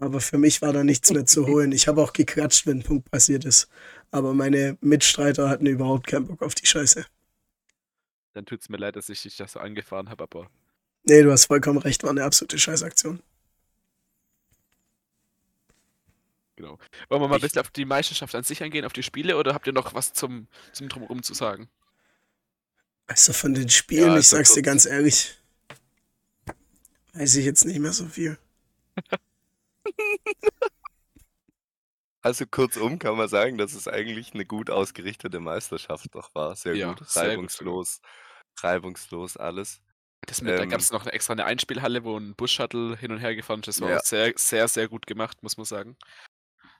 [0.00, 1.72] Aber für mich war da nichts mehr zu holen.
[1.72, 3.68] Ich habe auch geklatscht, wenn ein Punkt passiert ist.
[4.12, 7.06] Aber meine Mitstreiter hatten überhaupt keinen Bock auf die Scheiße.
[8.34, 10.50] Dann tut's mir leid, dass ich dich da so angefahren habe, aber
[11.04, 13.22] Nee, du hast vollkommen recht, war eine absolute Scheißaktion.
[16.56, 16.78] genau.
[17.08, 19.54] Wollen wir mal ein bisschen auf die Meisterschaft an sich eingehen, auf die Spiele, oder
[19.54, 21.68] habt ihr noch was zum, zum Drumherum zu sagen?
[23.06, 25.36] Also von den Spielen, Ja, ich also sag's dir ganz ehrlich,
[27.14, 28.38] weiß ich jetzt nicht mehr so viel.
[32.22, 36.56] Also kurzum kann man sagen, dass es eigentlich eine gut ausgerichtete Meisterschaft doch war.
[36.56, 38.00] Sehr Ja, gut, sehr gut reibungslos,
[38.60, 39.82] reibungslos alles.
[40.26, 43.12] Das mit, da Ähm, gab es noch eine extra eine Einspielhalle, wo ein Bus-Shuttle hin
[43.12, 43.66] und her gefahren ist.
[43.66, 43.98] Das war Ja.
[43.98, 45.96] auch sehr, sehr, sehr gut gemacht, muss man sagen.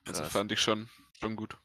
[0.06, 0.32] Also Krass.
[0.32, 0.88] fand ich schon,
[1.20, 1.58] schon gut.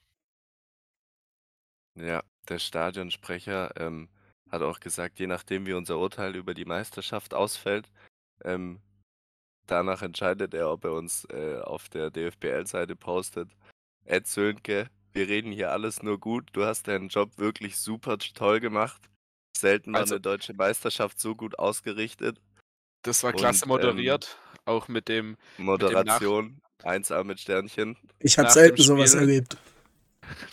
[1.96, 4.10] Ja, der Stadionsprecher ähm,
[4.50, 7.90] hat auch gesagt, je nachdem wie unser Urteil über die Meisterschaft ausfällt,
[8.44, 8.80] ähm,
[9.68, 13.50] danach entscheidet er, ob er uns äh, auf der DFBL-Seite postet.
[14.06, 16.50] Ed Sönke, wir reden hier alles nur gut.
[16.54, 19.10] Du hast deinen Job wirklich super toll gemacht.
[19.58, 22.40] Selten war Also- eine deutsche Meisterschaft so gut ausgerichtet.
[23.04, 27.98] Das war Und, klasse ähm, moderiert, auch mit dem, Moderation 1A mit Sternchen.
[28.20, 29.58] Ich habe selten dem sowas erlebt.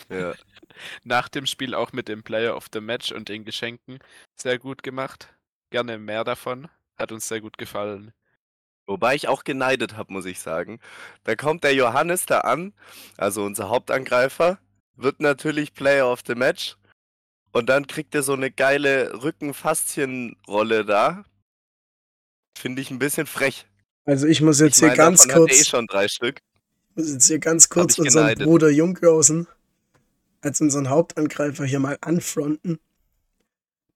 [0.08, 0.34] Ja,
[1.04, 3.98] nach dem Spiel auch mit dem Player of the Match und den Geschenken
[4.36, 5.34] sehr gut gemacht.
[5.70, 6.68] Gerne mehr davon.
[6.96, 8.12] Hat uns sehr gut gefallen.
[8.86, 10.78] Wobei ich auch geneidet habe, muss ich sagen.
[11.24, 12.72] Da kommt der Johannes da an,
[13.16, 14.58] also unser Hauptangreifer,
[14.94, 16.76] wird natürlich Player of the Match
[17.52, 21.24] und dann kriegt er so eine geile Rückenfaszienrolle da.
[22.56, 23.66] Finde ich ein bisschen frech.
[24.04, 26.08] Also ich muss jetzt ich hier meine, ganz davon hat er eh kurz, schon drei
[26.08, 26.40] Stück.
[26.94, 28.46] muss jetzt hier ganz kurz ich unseren geneidet.
[28.46, 29.48] Bruder Junkhausen
[30.42, 32.78] als unseren Hauptangreifer hier mal anfronten.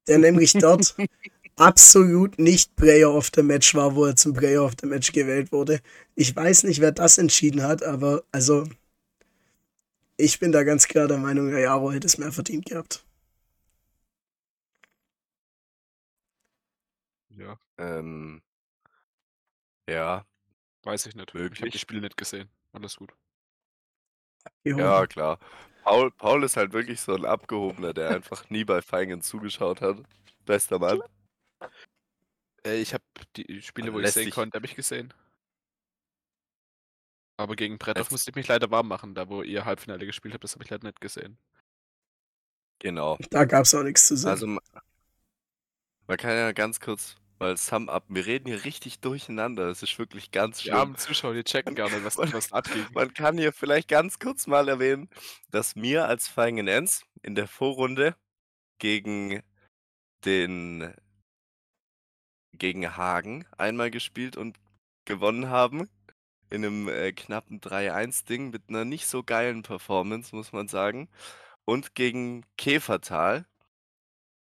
[0.09, 0.97] Der nämlich dort
[1.61, 5.53] absolut nicht Player of the Match war, wo er zum Player of the Match gewählt
[5.53, 5.81] wurde.
[6.15, 8.67] Ich weiß nicht, wer das entschieden hat, aber also
[10.17, 13.05] ich bin da ganz klar der Meinung, der Jaro hätte es mehr verdient gehabt.
[17.31, 18.43] Ja, Ähm,
[19.89, 20.25] ja,
[20.85, 21.35] weiß ich nicht.
[21.35, 21.81] Ich habe die Möglich.
[21.81, 22.51] Spiele nicht gesehen.
[22.73, 23.13] Alles gut.
[24.65, 25.39] ja, klar.
[25.85, 29.99] Paul, Paul ist halt wirklich so ein Abgehobener, der einfach nie bei Feigen zugeschaut hat.
[30.47, 31.03] Bester Mann.
[32.67, 33.05] Äh, ich habe
[33.37, 35.13] die Spiele, Also wo ich sehen konnte, habe ich gesehen.
[37.37, 40.45] Aber gegen Bretthoff musste ich mich leider warm machen, da wo ihr Halbfinale gespielt habt,
[40.45, 41.39] das habe ich leider nicht gesehen.
[42.81, 43.19] Genau.
[43.31, 44.31] Da gab es auch nichts zu sagen.
[44.33, 44.61] Also, ma-
[46.07, 48.05] man kann ja ganz kurz mal Sum-up.
[48.09, 49.67] Wir reden hier richtig durcheinander.
[49.67, 50.75] Das ist wirklich ganz Die schlimm.
[50.77, 52.87] armen Zuschauer, die checken gar nicht, was, Man- was abging.
[52.93, 55.09] Man kann hier vielleicht ganz kurz mal erwähnen,
[55.51, 58.17] dass mir als Feigenenz in der Vorrunde
[58.79, 59.43] gegen
[60.27, 60.95] den
[62.55, 64.59] gegen Hagen einmal gespielt und
[65.05, 65.89] gewonnen haben.
[66.51, 71.09] in einem äh, knappen 3-1-Ding mit einer nicht so geilen Performance, muss man sagen.
[71.67, 73.47] Und gegen Käfertal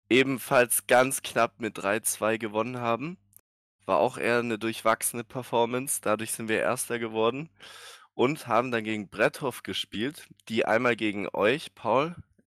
[0.10, 3.18] ebenfalls ganz knapp mit 3-2 gewonnen haben.
[3.86, 6.02] War auch eher eine durchwachsene Performance.
[6.02, 7.50] Dadurch sind wir Erster geworden
[8.16, 12.16] und haben dann gegen Bretthoff gespielt, die einmal gegen euch, Paul,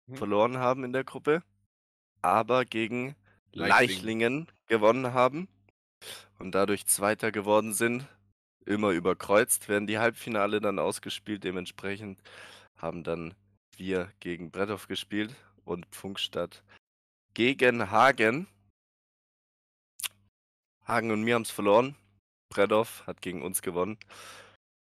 [0.08, 0.16] Mhm.
[0.18, 1.44] verloren haben in der Gruppe,
[2.22, 3.16] aber gegen
[3.54, 4.08] Leichlingen.
[4.08, 5.50] Leichlingen gewonnen haben
[6.40, 8.08] und dadurch Zweiter geworden sind.
[8.66, 11.44] Immer überkreuzt werden die Halbfinale dann ausgespielt.
[11.44, 12.20] Dementsprechend
[12.78, 13.36] haben dann
[13.76, 16.64] wir gegen Bretthoff gespielt und Pfungstadt
[17.34, 18.48] gegen Hagen.
[20.88, 21.96] Hagen und mir haben es verloren.
[22.50, 23.98] Bretthoff hat gegen uns gewonnen.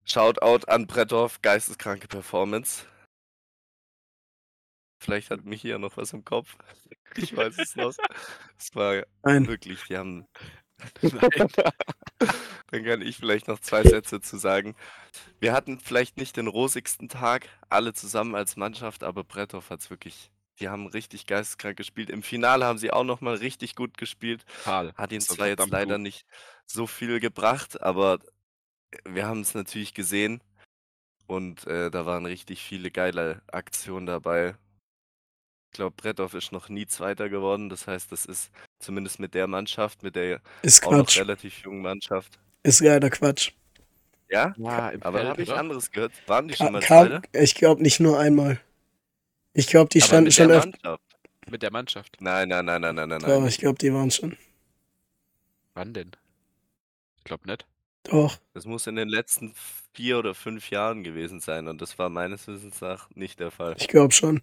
[0.05, 2.85] Shoutout an Bretthoff, geisteskranke Performance.
[4.99, 6.55] Vielleicht hat mich hier noch was im Kopf.
[7.15, 7.95] Ich weiß es noch.
[8.59, 9.47] Es war Nein.
[9.47, 10.27] wirklich, die haben.
[11.01, 11.47] Nein.
[12.69, 14.75] Dann kann ich vielleicht noch zwei Sätze zu sagen.
[15.39, 19.89] Wir hatten vielleicht nicht den rosigsten Tag, alle zusammen als Mannschaft, aber Bretthoff hat es
[19.89, 20.29] wirklich.
[20.59, 22.09] Die haben richtig geisteskrank gespielt.
[22.09, 24.43] Im Finale haben sie auch nochmal richtig gut gespielt.
[24.63, 24.93] Karl.
[24.95, 26.03] Hat ihn Das war zwar jetzt leider gut.
[26.03, 26.25] nicht
[26.65, 28.19] so viel gebracht, aber
[29.05, 30.43] wir haben es natürlich gesehen.
[31.25, 34.55] Und äh, da waren richtig viele geile Aktionen dabei.
[35.71, 37.69] Ich glaube, Bretthoff ist noch nie Zweiter geworden.
[37.69, 41.19] Das heißt, das ist zumindest mit der Mannschaft, mit der Ist auch noch Quatsch.
[41.19, 42.39] relativ jungen Mannschaft.
[42.63, 43.51] Ist leider Quatsch.
[44.29, 46.11] Ja, Ja, aber habe ich anderes gehört.
[46.27, 47.21] Waren die schon mal kam, Zweiter?
[47.33, 48.59] ich glaube nicht nur einmal.
[49.53, 50.69] Ich glaube, die aber standen mit schon der öfter.
[50.71, 51.03] Mannschaft.
[51.49, 52.17] Mit der Mannschaft.
[52.19, 53.19] Nein, nein, nein, nein, nein, nein.
[53.21, 53.47] Doch, nein.
[53.47, 54.35] ich glaube, die waren schon.
[55.75, 56.11] Wann denn?
[57.19, 57.65] Ich glaube nicht.
[58.03, 58.37] Doch.
[58.53, 59.53] Das muss in den letzten
[59.93, 63.75] vier oder fünf Jahren gewesen sein und das war meines Wissens nach nicht der Fall.
[63.77, 64.41] Ich glaube schon.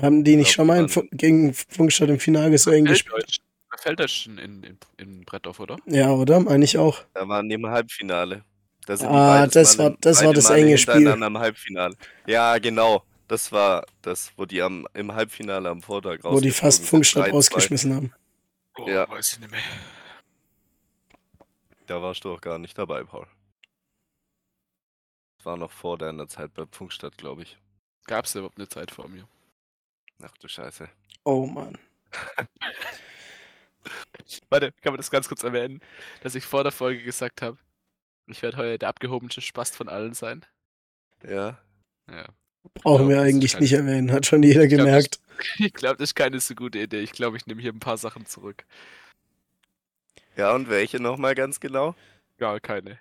[0.00, 3.14] Haben die nicht glaub, schon mal in gegen Funkstadt im Finale so eng gespielt?
[3.14, 3.38] Felddeutsch.
[3.78, 5.76] Felddeutsch in, in, in Brettdorf, oder?
[5.86, 6.40] Ja, oder?
[6.40, 7.02] Meine ich auch.
[7.14, 8.44] Da waren die im Halbfinale.
[8.86, 11.08] Da Ah, das Mal war- das war das Male enge Spiel.
[11.08, 11.94] Am Halbfinale.
[12.26, 13.02] Ja, genau.
[13.28, 16.84] Das war das, wo die am, im Halbfinale am Vortag Wo die fast.
[16.86, 17.30] Funkstadt 3-2.
[17.32, 18.12] rausgeschmissen haben.
[18.78, 19.08] Oh, Ja.
[19.08, 19.60] weiß ich nicht mehr.
[21.86, 23.26] Da warst du auch gar nicht dabei, Paul.
[25.36, 27.58] Das war noch vor deiner Zeit bei Funkstadt, glaube ich.
[28.06, 29.26] Gab es überhaupt eine Zeit vor mir?
[30.22, 30.88] Ach du Scheiße.
[31.24, 31.78] Oh Mann.
[34.50, 35.80] Warte, kann man das ganz kurz erwähnen,
[36.22, 37.58] dass ich vor der Folge gesagt habe,
[38.26, 40.44] ich werde heute der abgehobenste Spast von allen sein?
[41.22, 41.58] Ja.
[42.10, 42.26] Ja.
[42.74, 44.12] Brauchen glaub, wir eigentlich nicht erwähnen.
[44.12, 45.20] Hat schon jeder gemerkt.
[45.58, 46.98] Ich glaube, das ist keine so gute Idee.
[46.98, 48.64] Ich glaube, ich nehme hier ein paar Sachen zurück.
[50.36, 51.94] Ja, und welche nochmal ganz genau?
[52.38, 52.98] Gar keine.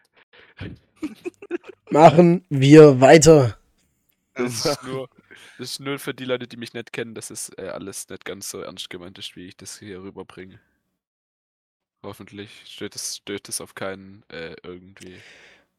[1.89, 3.58] Machen wir weiter.
[4.36, 5.10] Das ist nur,
[5.58, 8.26] das ist nur für die Leute, die mich nicht kennen, dass es äh, alles nicht
[8.26, 10.60] ganz so ernst gemeint ist, wie ich das hier rüberbringe.
[12.04, 15.17] Hoffentlich stößt es, stößt es auf keinen äh, irgendwie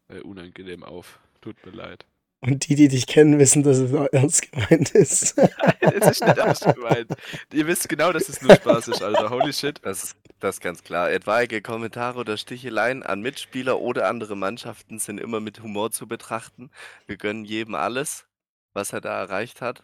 [0.09, 1.21] äh, unangenehm auf.
[1.41, 2.05] Tut mir leid.
[2.41, 5.37] Und die, die dich kennen, wissen, dass es auch ernst gemeint ist.
[5.81, 7.11] Es ist nicht ernst gemeint.
[7.53, 9.31] Ihr wisst genau, dass es nur Spaß ist, Alter.
[9.31, 9.81] Holy shit.
[9.83, 11.11] Das ist, das ist ganz klar.
[11.11, 16.71] Etwaige Kommentare oder Sticheleien an Mitspieler oder andere Mannschaften sind immer mit Humor zu betrachten.
[17.07, 18.27] Wir gönnen jedem alles,
[18.73, 19.83] was er da erreicht hat.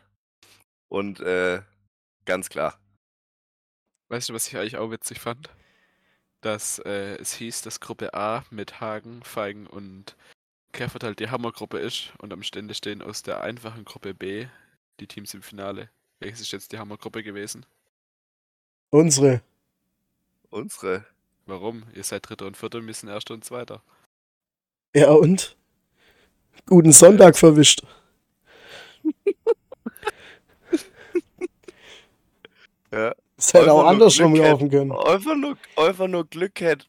[0.89, 1.63] Und äh,
[2.25, 2.79] ganz klar.
[4.09, 5.51] Weißt du, was ich eigentlich auch witzig fand?
[6.41, 10.17] Dass äh, es hieß, dass Gruppe A mit Hagen, Feigen und
[10.73, 14.47] Kerfurt halt die Hammergruppe ist und am Stände stehen aus der einfachen Gruppe B
[15.01, 15.89] die Teams im Finale.
[16.21, 17.65] Welches ist jetzt die Hammergruppe gewesen?
[18.91, 19.43] Unsere.
[20.51, 21.05] Unsere.
[21.47, 21.85] Warum?
[21.95, 23.83] Ihr seid Dritter und Vierter, wir sind Erster und Zweiter.
[24.95, 25.57] Ja, und?
[26.67, 27.83] Guten Sonntag verwischt.
[32.95, 33.15] Ja.
[33.37, 34.93] Es hätte auch andersrum laufen können.
[34.93, 36.87] Einfach nur, einfach nur Glück hätte.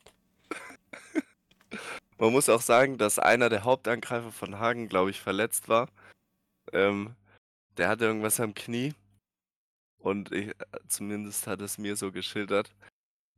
[2.20, 5.90] Man muss auch sagen, dass einer der Hauptangreifer von Hagen, glaube ich, verletzt war.
[6.72, 7.16] Ähm,
[7.78, 8.94] der hatte irgendwas am Knie.
[9.98, 10.52] Und ich,
[10.88, 12.72] zumindest hat es mir so geschildert.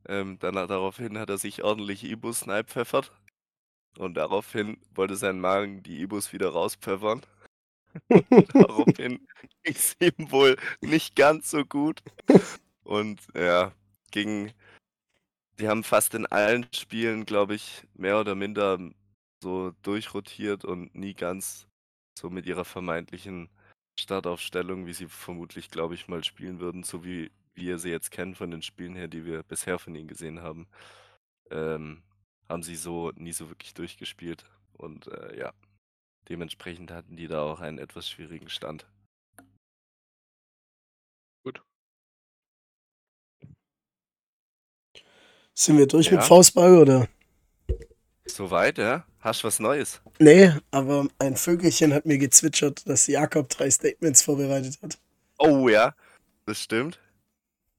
[0.06, 3.10] Ähm, dann hat, daraufhin hat er sich ordentlich Ibus pfeffert.
[3.96, 7.22] Und daraufhin wollte sein Magen die Ibus wieder rauspfeffern.
[8.52, 9.26] daraufhin
[9.62, 12.02] ging es ihm wohl nicht ganz so gut.
[12.84, 13.72] Und ja,
[14.10, 14.52] ging.
[15.58, 18.78] Die haben fast in allen Spielen, glaube ich, mehr oder minder
[19.42, 21.66] so durchrotiert und nie ganz
[22.16, 23.48] so mit ihrer vermeintlichen
[23.98, 28.34] Startaufstellung, wie sie vermutlich, glaube ich, mal spielen würden, so wie wir sie jetzt kennen
[28.36, 30.68] von den Spielen her, die wir bisher von ihnen gesehen haben,
[31.50, 32.02] ähm,
[32.48, 34.44] haben sie so nie so wirklich durchgespielt.
[34.74, 35.52] Und äh, ja,
[36.28, 38.86] dementsprechend hatten die da auch einen etwas schwierigen Stand.
[45.54, 46.24] Sind wir durch mit Ja.
[46.24, 47.08] Faustball oder?
[48.26, 49.04] Soweit, ja?
[49.18, 50.00] Hast du was Neues?
[50.20, 55.00] Nee, aber ein Vögelchen hat mir gezwitschert, dass Jakob drei Statements vorbereitet hat.
[55.38, 55.96] Oh ja,
[56.46, 57.00] das stimmt.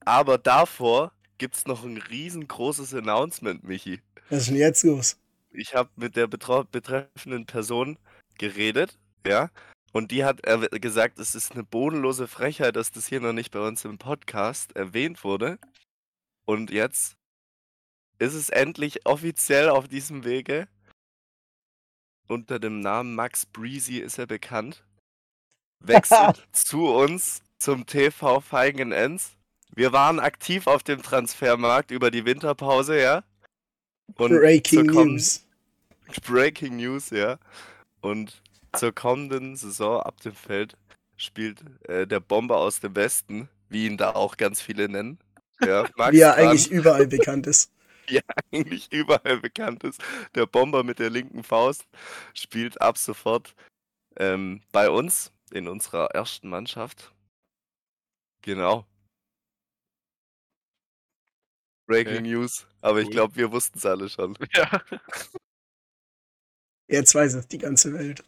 [0.03, 4.01] Aber davor gibt's noch ein riesengroßes Announcement, Michi.
[4.29, 5.17] Was ist denn jetzt los?
[5.51, 7.97] Ich habe mit der betreffenden Person
[8.39, 9.51] geredet, ja,
[9.91, 10.41] und die hat
[10.81, 14.75] gesagt, es ist eine bodenlose Frechheit, dass das hier noch nicht bei uns im Podcast
[14.75, 15.57] erwähnt wurde.
[16.45, 17.15] Und jetzt
[18.19, 20.67] ist es endlich offiziell auf diesem Wege.
[22.27, 24.83] Unter dem Namen Max Breezy ist er bekannt.
[25.79, 29.31] Wechselt zu uns zum TV Feigen Ends.
[29.73, 33.23] Wir waren aktiv auf dem Transfermarkt über die Winterpause, ja.
[34.15, 35.45] Und Breaking komm- News.
[36.27, 37.39] Breaking News, ja.
[38.01, 38.41] Und
[38.75, 40.77] zur kommenden Saison ab dem Feld
[41.17, 45.19] spielt äh, der Bomber aus dem Westen, wie ihn da auch ganz viele nennen.
[45.61, 47.71] Ja, Max Wie er Brand, eigentlich überall bekannt ist.
[48.51, 50.01] eigentlich überall bekannt ist.
[50.35, 51.85] Der Bomber mit der linken Faust
[52.33, 53.53] spielt ab sofort
[54.17, 57.13] ähm, bei uns in unserer ersten Mannschaft.
[58.41, 58.85] Genau.
[61.87, 62.21] Breaking Okay.
[62.21, 62.67] News.
[62.81, 63.13] Aber ich Cool.
[63.13, 64.37] glaube, wir wussten es alle schon.
[64.53, 64.69] Ja.
[66.89, 68.25] Jetzt weiß es die ganze Welt.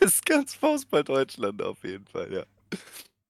[0.00, 2.44] Das ist ganz Fußball Deutschland auf jeden Fall, ja.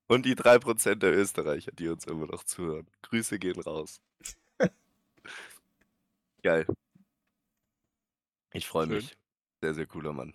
[0.08, 2.86] Und die 3% der Österreicher, die uns immer noch zuhören.
[3.02, 4.00] Grüße gehen raus.
[6.42, 6.66] Geil.
[8.54, 9.18] Ich freue mich.
[9.60, 10.34] Sehr, sehr cooler Mann.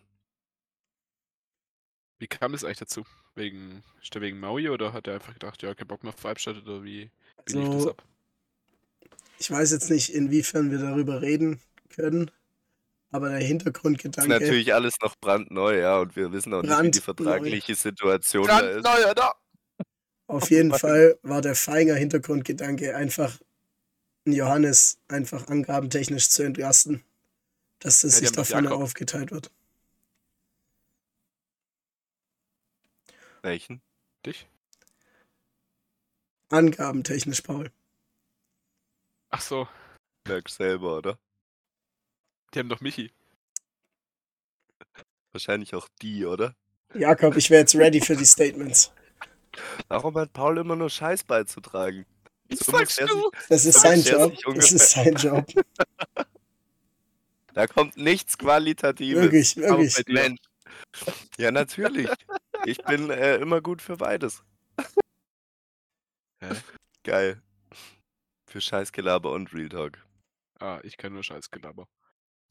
[2.20, 3.04] Wie kam es eigentlich dazu?
[3.36, 6.24] Wegen, ist der wegen Maui oder hat er einfach gedacht, ja, kein Bock mehr auf
[6.24, 7.10] Halbstadt oder wie,
[7.46, 8.04] wie lief das So, ab?
[9.40, 12.32] ich weiß jetzt nicht, inwiefern wir darüber reden können,
[13.12, 14.30] aber der Das ist Hintergrundgedanke.
[14.30, 17.02] natürlich alles noch brandneu, ja, und wir wissen auch nicht, wie die Brandneu.
[17.02, 18.84] vertragliche Situation da ist.
[18.84, 19.34] Brandneuer da!
[20.28, 23.40] Auf jeden Fall war der Feinger Hintergrundgedanke einfach,
[24.26, 27.04] einen Johannes einfach angabentechnisch zu entlasten,
[27.80, 28.82] dass das Ja, sich davon Jakob.
[28.84, 29.52] aufgeteilt wird.
[33.42, 33.82] Welchen?
[34.26, 34.48] Dich?
[36.50, 37.72] Angabentechnisch, Paul.
[39.32, 39.68] Ach so,
[40.28, 41.20] Merk selber, oder?
[42.54, 43.12] Die haben doch Michi.
[45.32, 46.56] Wahrscheinlich auch die, oder?
[46.94, 48.92] Jakob, ich wäre jetzt ready für die Statements.
[49.88, 52.06] Warum hat Paul immer nur Scheiß beizutragen?
[52.50, 53.32] So muss sagst du?
[53.48, 54.36] Das ist sein Job.
[54.56, 55.46] Das ist sein Job.
[57.54, 59.22] Da kommt nichts Qualitatives.
[59.22, 60.08] Wirklich, wirklich.
[60.08, 60.40] Mensch.
[61.38, 62.10] Ja, natürlich.
[62.66, 64.44] Ich bin äh, immer gut für beides.
[66.40, 66.56] Hä?
[67.04, 67.42] Geil.
[68.48, 69.98] Für Scheißgelaber und Real Talk.
[70.60, 71.88] Ah, ich kann nur Scheißgelaber.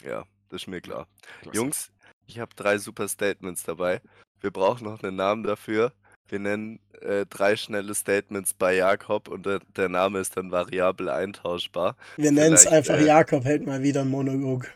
[0.05, 1.07] Ja, das ist mir klar.
[1.43, 1.57] Klasse.
[1.57, 1.91] Jungs,
[2.27, 4.01] ich habe drei super Statements dabei.
[4.41, 5.93] Wir brauchen noch einen Namen dafür.
[6.29, 11.09] Wir nennen äh, drei schnelle Statements bei Jakob und der, der Name ist dann variabel
[11.09, 11.97] eintauschbar.
[12.17, 14.67] Wir nennen es einfach äh, Jakob hält mal wieder einen Monolog.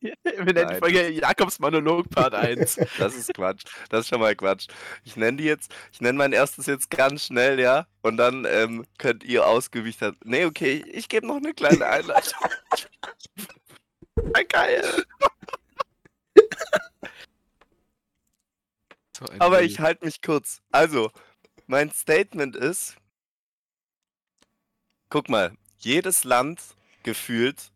[0.00, 0.78] Wir nennen die Nein.
[0.78, 2.78] Folge Jakobs Monolog Part 1.
[2.98, 3.64] Das ist Quatsch.
[3.88, 4.68] Das ist schon mal Quatsch.
[5.02, 7.86] Ich nenne die jetzt, ich nenne mein erstes jetzt ganz schnell, ja.
[8.02, 10.16] Und dann ähm, könnt ihr ausgewicht haben.
[10.24, 12.48] Nee, okay, ich gebe noch eine kleine Einleitung.
[14.34, 15.04] Ah, Geil!
[19.18, 20.62] So Aber ich halte mich kurz.
[20.70, 21.10] Also,
[21.66, 22.96] mein Statement ist,
[25.08, 26.60] guck mal, jedes Land
[27.02, 27.72] gefühlt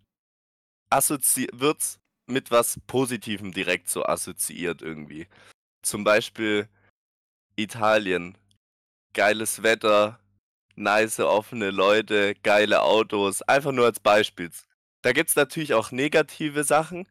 [0.88, 5.26] wird mit was Positivem direkt so assoziiert irgendwie.
[5.82, 6.68] Zum Beispiel
[7.56, 8.38] Italien.
[9.14, 10.20] Geiles Wetter,
[10.76, 13.42] nice offene Leute, geile Autos.
[13.42, 14.50] Einfach nur als Beispiel.
[15.02, 17.06] Da gibt es natürlich auch negative Sachen,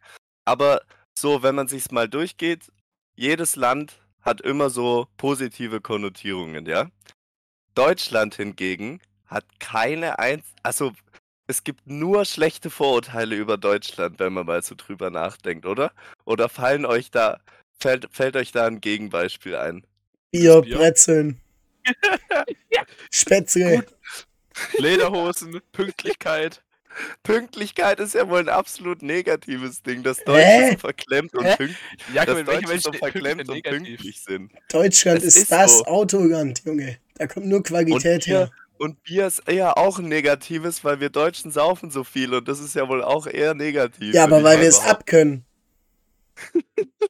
[0.45, 0.81] aber
[1.13, 2.71] so, wenn man sich's mal durchgeht,
[3.15, 6.89] jedes Land hat immer so positive Konnotierungen, ja.
[7.75, 10.93] Deutschland hingegen hat keine eins, also
[11.47, 15.91] es gibt nur schlechte Vorurteile über Deutschland, wenn man mal so drüber nachdenkt, oder?
[16.23, 17.41] Oder fallen euch da,
[17.77, 19.83] fällt, fällt euch da ein Gegenbeispiel ein?
[20.31, 20.77] Bier, Bier?
[20.77, 21.41] Brezeln.
[23.11, 23.85] Spätzle.
[24.77, 26.63] Lederhosen, Pünktlichkeit.
[27.23, 30.71] Pünktlichkeit ist ja wohl ein absolut negatives Ding, dass Deutsche Hä?
[30.71, 31.55] so verklemmt und, Hä?
[31.55, 31.75] pünkt,
[32.13, 34.51] Jakob, dass Deutsche so verklemmt und pünktlich sind.
[34.71, 35.85] Deutschland ist, ist das so.
[35.85, 36.97] Autoland, Junge.
[37.15, 38.51] Da kommt nur Qualität Bier- her.
[38.77, 42.59] Und Bier ist eher auch ein negatives, weil wir Deutschen saufen so viel und das
[42.59, 44.15] ist ja wohl auch eher negativ.
[44.15, 45.45] Ja, aber weil wir es abkönnen.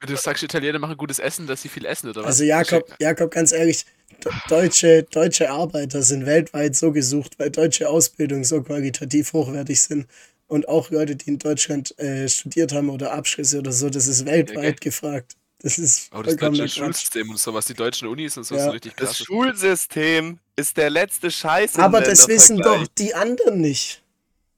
[0.06, 2.28] Du sagst, Italiener machen gutes Essen, dass sie viel essen, oder was?
[2.28, 3.86] Also Jakob, Jakob, ganz ehrlich,
[4.24, 10.08] de- deutsche, deutsche Arbeiter sind weltweit so gesucht, weil deutsche Ausbildung so qualitativ hochwertig sind.
[10.48, 14.26] Und auch Leute, die in Deutschland äh, studiert haben oder Abschlüsse oder so, das ist
[14.26, 14.90] weltweit Okay.
[14.90, 15.36] gefragt.
[15.60, 16.68] Das ist Aber das deutsche.
[16.68, 18.68] Schulsystem und so, was die deutschen Unis und so, Ja.
[18.68, 19.18] ist richtig Das krass.
[19.20, 21.78] Schulsystem ist der letzte Scheiß.
[21.78, 24.02] Aber das wissen doch die anderen nicht.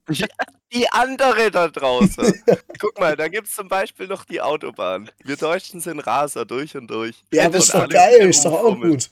[0.73, 2.43] die andere da draußen.
[2.79, 5.09] Guck mal, da gibt es zum Beispiel noch die Autobahn.
[5.23, 7.23] Wir Deutschen sind Raser durch und durch.
[7.31, 9.09] Ja, Und das ist doch geil, ist doch auch gut.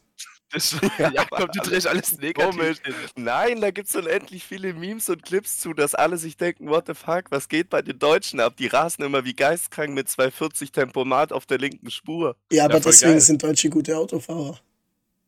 [0.51, 2.51] Das, Ja, ja, komm, du aber drehst alles negativ.
[2.51, 2.77] Komisch.
[3.15, 6.87] Nein, da gibt es unendlich viele Memes und Clips zu, dass alle sich denken, what
[6.87, 8.57] the fuck, was geht bei den Deutschen ab?
[8.57, 12.35] Die rasen immer wie geistkrank mit 240 Tempomat auf der linken Spur.
[12.51, 13.21] Ja, aber voll deswegen geil.
[13.21, 14.59] sind Deutsche gute Autofahrer.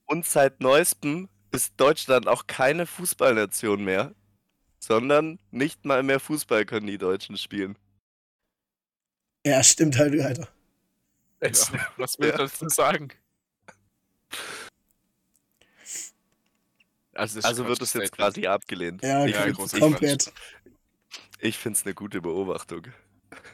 [0.06, 4.12] Und seit neuestem ist Deutschland auch keine Fußballnation mehr,
[4.84, 7.78] sondern nicht mal mehr Fußball können die Deutschen spielen.
[9.46, 10.50] Ja, stimmt halt, Alter.
[11.42, 11.50] Ja,
[11.98, 12.38] was will ich Ja.
[12.38, 13.12] dazu sagen?
[17.14, 18.36] Also, das Also wird es jetzt Statement.
[18.36, 19.04] quasi abgelehnt.
[19.04, 20.34] Ja, Ja, komplett.
[21.40, 22.88] Ich finde es eine gute Beobachtung.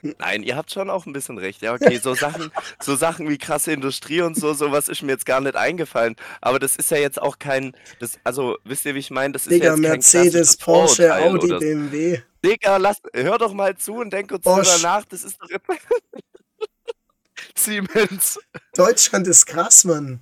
[0.02, 1.62] Nein, ihr habt schon auch ein bisschen recht.
[1.62, 2.52] Ja, okay, so Sachen,
[2.82, 6.16] so Sachen wie krasse Industrie und so, sowas ist mir jetzt gar nicht eingefallen.
[6.42, 9.34] Aber das ist ja jetzt auch kein, das, also wisst ihr, wie ich meine?
[9.34, 11.60] Das ist Digga, ja jetzt kein Mercedes, Porsche, Vorurteil Audi, oder.
[11.60, 12.22] BMW.
[12.44, 14.68] Digga, lass, hör doch mal zu und denk kurz Bosch.
[14.68, 15.06] drüber nach.
[15.06, 15.66] Das ist doch jetzt,
[17.56, 18.40] Siemens.
[18.74, 20.22] Deutschland ist krass, Mann.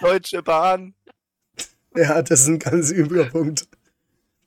[0.00, 0.94] Deutsche Bahn.
[1.94, 3.68] Ja, das ist ein ganz übler Punkt.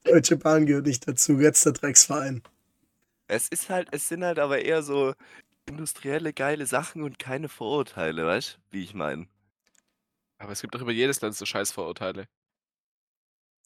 [0.04, 2.44] Deutsche Bahn gehört nicht dazu, jetzt der Drecksverein.
[3.28, 5.14] Es ist halt, es sind halt aber eher so
[5.66, 9.28] industrielle geile Sachen und keine Vorurteile, weißt du, wie ich meine?
[10.38, 12.28] Aber es gibt doch über jedes Land so Scheißvorurteile.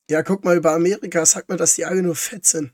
[0.09, 2.73] Ja, guck mal, über Amerika sagt man, dass die alle nur fett sind.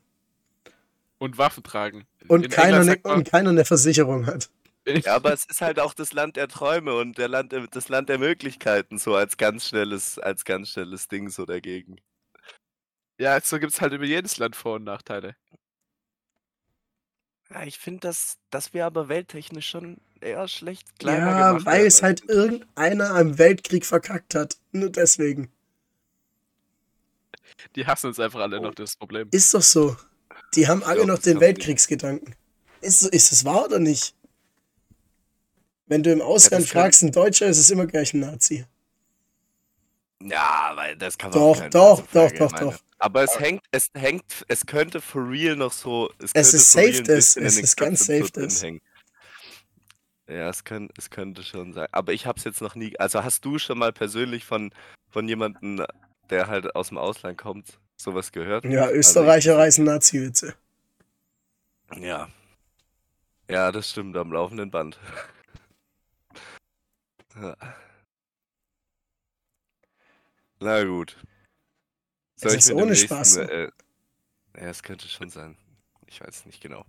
[1.18, 2.06] Und Waffen tragen.
[2.28, 4.50] Und In keiner, ne, man- und keiner eine Versicherung hat.
[4.88, 7.90] Ja, aber es ist halt auch das Land der Träume und der Land der, das
[7.90, 11.96] Land der Möglichkeiten, so als ganz schnelles, als ganz schnelles Ding so dagegen.
[13.18, 15.36] Ja, so gibt es halt über jedes Land Vor- und Nachteile.
[17.54, 21.86] Ja, ich finde, dass, dass wir aber welttechnisch schon eher schlecht kleiner Ja, gemacht weil
[21.86, 24.58] es halt irgendeiner am Weltkrieg verkackt hat.
[24.72, 25.52] Nur deswegen.
[27.76, 28.64] Die hassen uns einfach alle Oh.
[28.64, 29.28] noch, das ist das Problem.
[29.32, 29.96] Ist doch so.
[30.56, 31.46] Die haben alle glaub, noch das den haben die.
[31.46, 32.36] Weltkriegsgedanken.
[32.82, 34.16] Ist, ist es wahr oder nicht?
[35.88, 38.66] Wenn du im Ausland das kann- fragst, ein Deutscher, ist es immer gleich ein Nazi.
[40.22, 42.70] Ja, weil das kann man Doch, auf keinen doch, Fall so doch, doch, verallgemeinern.
[42.72, 42.84] doch.
[43.06, 46.10] Aber es hängt, es hängt, es könnte for real noch so.
[46.18, 48.62] Es, Es ist safe das, es ist ganz safe das.
[50.28, 51.88] Ja, es, kann, es könnte schon sein.
[51.92, 52.98] Aber ich habe es jetzt noch nie.
[52.98, 54.72] Also hast du schon mal persönlich von,
[55.12, 55.86] von jemandem,
[56.32, 58.66] der halt aus dem Ausland kommt, sowas gehört?
[58.66, 60.56] Ja, Also Österreicher ich- reißen Nazi-Witze.
[62.00, 62.28] Ja.
[63.48, 65.00] Ja, das stimmt am laufenden Band.
[67.40, 67.56] Ja.
[70.62, 71.18] Na gut.
[72.42, 73.38] Es ist ohne Spaß.
[73.38, 73.72] Äh,
[74.56, 75.58] ja, es könnte schon sein.
[76.08, 76.86] Ich weiß nicht genau.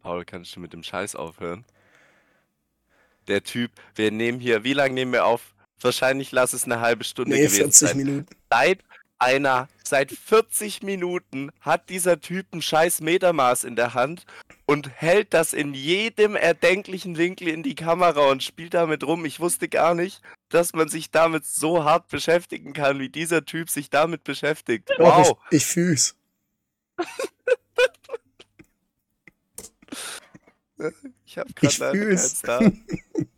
[0.00, 1.64] Paul, kannst du mit dem Scheiß aufhören?
[3.26, 5.54] Der Typ, wir nehmen hier, wie lange nehmen wir auf?
[5.80, 7.96] Wahrscheinlich lass es eine halbe Stunde Nee, gewesen 40 sein.
[7.96, 8.26] Minuten.
[8.50, 8.80] Seit
[9.18, 14.24] einer, seit 40 Minuten hat dieser Typ ein scheiß Metermaß in der Hand
[14.66, 19.24] und hält das in jedem erdenklichen Winkel in die Kamera und spielt damit rum.
[19.24, 23.70] Ich wusste gar nicht, dass man sich damit so hart beschäftigen kann, wie dieser Typ
[23.70, 24.90] sich damit beschäftigt.
[24.98, 25.36] Wow.
[25.50, 26.16] ich, ich fühl's.
[31.24, 32.18] Ich habe gerade leider keinen.
[32.18, 32.72] Star.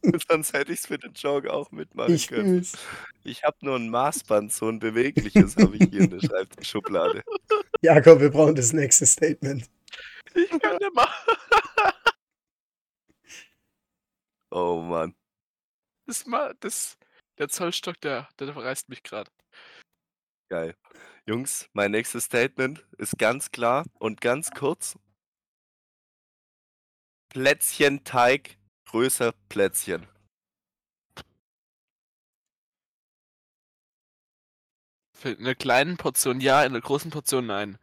[0.29, 2.45] Sonst hätte ich es für den Joke auch mitmachen Ich können.
[2.47, 2.79] fühl's.
[3.25, 7.23] Ich habe nur ein Maßband, so ein bewegliches habe ich hier in der Schreibtischschublade.
[7.83, 9.69] Jakob, wir brauchen das nächste Statement.
[10.35, 11.09] Ich kann nicht mal.
[14.51, 15.15] Oh Mann.
[16.07, 16.97] Das, ma- das,
[17.39, 19.31] der Zollstock, der, der verreißt mich gerade.
[20.49, 20.75] Geil.
[21.27, 24.97] Jungs, mein nächstes Statement ist ganz klar und ganz kurz.
[27.37, 28.57] Plätzchenteig,
[28.87, 30.09] größer Plätzchen.
[35.13, 37.79] Für eine kleinen Portion ja, in einer großen Portion nein.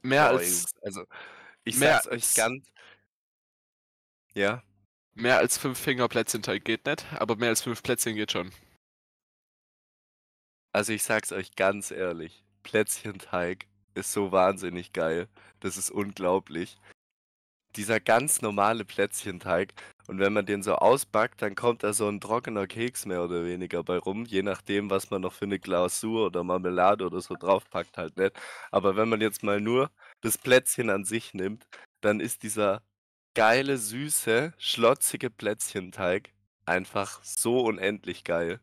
[0.00, 1.04] Mehr Boah, als also,
[1.64, 2.72] ich mehr sag's euch ganz.
[4.32, 4.62] Ja,
[5.12, 8.50] mehr als fünf Finger Plätzchenteig geht nicht, aber mehr als fünf Plätzchen geht schon.
[10.72, 12.42] also ich sag's euch ganz ehrlich.
[12.62, 15.28] Plätzchenteig ist so wahnsinnig geil.
[15.60, 16.78] Das ist unglaublich.
[17.76, 19.74] Dieser ganz normale Plätzchenteig.
[20.06, 23.44] Und wenn man den so ausbackt, dann kommt da so ein trockener Keks mehr oder
[23.44, 24.24] weniger bei rum.
[24.24, 28.32] Je nachdem, was man noch für eine Glasur oder Marmelade oder so draufpackt, halt nicht.
[28.70, 29.90] Aber wenn man jetzt mal nur
[30.22, 31.66] das Plätzchen an sich nimmt,
[32.00, 32.82] dann ist dieser
[33.34, 36.32] geile, süße, schlotzige Plätzchenteig
[36.64, 38.60] einfach so unendlich geil,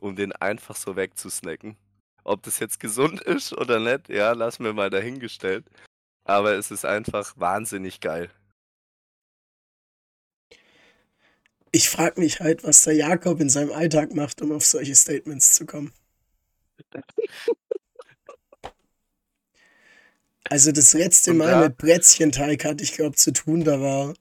[0.00, 1.76] um den einfach so wegzusnacken.
[2.24, 5.66] Ob das jetzt gesund ist oder nicht, ja, lassen wir mal dahingestellt.
[6.24, 8.30] Aber es ist einfach wahnsinnig geil.
[11.70, 15.54] Ich frage mich halt, was der Jakob in seinem Alltag macht, um auf solche Statements
[15.54, 15.92] zu kommen.
[20.50, 24.14] Also das letzte Mal mit Plätzchenteig hatte ich, glaube zu tun, da war,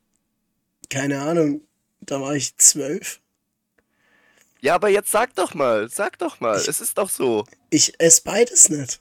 [0.89, 1.61] keine Ahnung,
[2.01, 3.21] da war ich zwölf.
[4.59, 7.45] Ja, aber jetzt sag doch mal, sag doch mal, Ich- es ist doch so.
[7.69, 8.99] Ich esse beides nicht.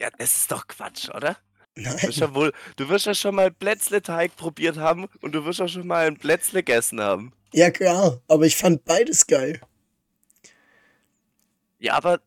[0.00, 1.36] Ja, das ist doch Quatsch, oder?
[1.84, 2.28] Du wirst Nein.
[2.28, 5.86] ja wohl, du wirst ja schon mal Plätzle-Teig probiert haben und du wirst ja schon
[5.86, 7.32] mal ein Plätzle gegessen haben.
[7.52, 9.60] Ja, klar, aber ich fand beides geil.
[11.78, 12.20] Ja, aber.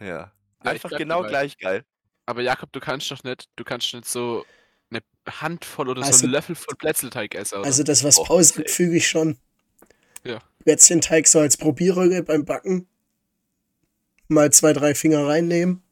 [0.00, 0.32] Ja.
[0.60, 1.28] Einfach genau dabei.
[1.28, 1.84] gleich geil.
[2.26, 4.44] Aber Jakob, du kannst doch nicht, du kannst nicht so
[4.90, 5.00] eine
[5.40, 7.66] Handvoll oder so Also- einen Löffel voll Plätzleteig essen, oder?
[7.66, 9.38] Also das, was Paul sagt, füge ich schon.
[10.24, 10.40] Ja.
[10.64, 12.88] Plätzchenteig so als Probierrülle beim Backen.
[14.28, 15.82] Mal zwei, drei Finger reinnehmen.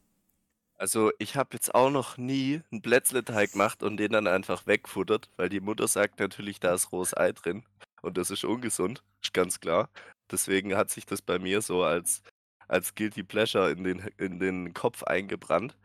[0.77, 5.31] Also, ich habe jetzt auch noch nie einen Plätzle-Teig gemacht und den dann einfach wegfuttert,
[5.37, 7.65] weil die Mutter sagt natürlich, da ist rohes Ei drin.
[8.03, 9.89] Und das ist ungesund, ist ganz klar.
[10.31, 12.23] Deswegen hat sich das bei mir so als,
[12.69, 15.77] als Guilty Pleasure in den, in den Kopf eingebrannt.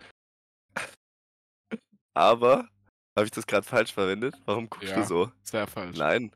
[2.14, 2.68] Aber,
[3.16, 4.36] habe ich das gerade falsch verwendet?
[4.46, 4.96] Warum guckst Ja.
[5.02, 5.32] du so?
[5.44, 5.98] Sehr falsch.
[5.98, 6.32] Nein.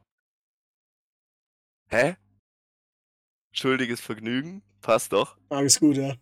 [1.89, 2.16] Hä?
[3.51, 4.62] Schuldiges Vergnügen?
[4.82, 5.38] Passt doch.
[5.49, 6.16] Alles gut, ja.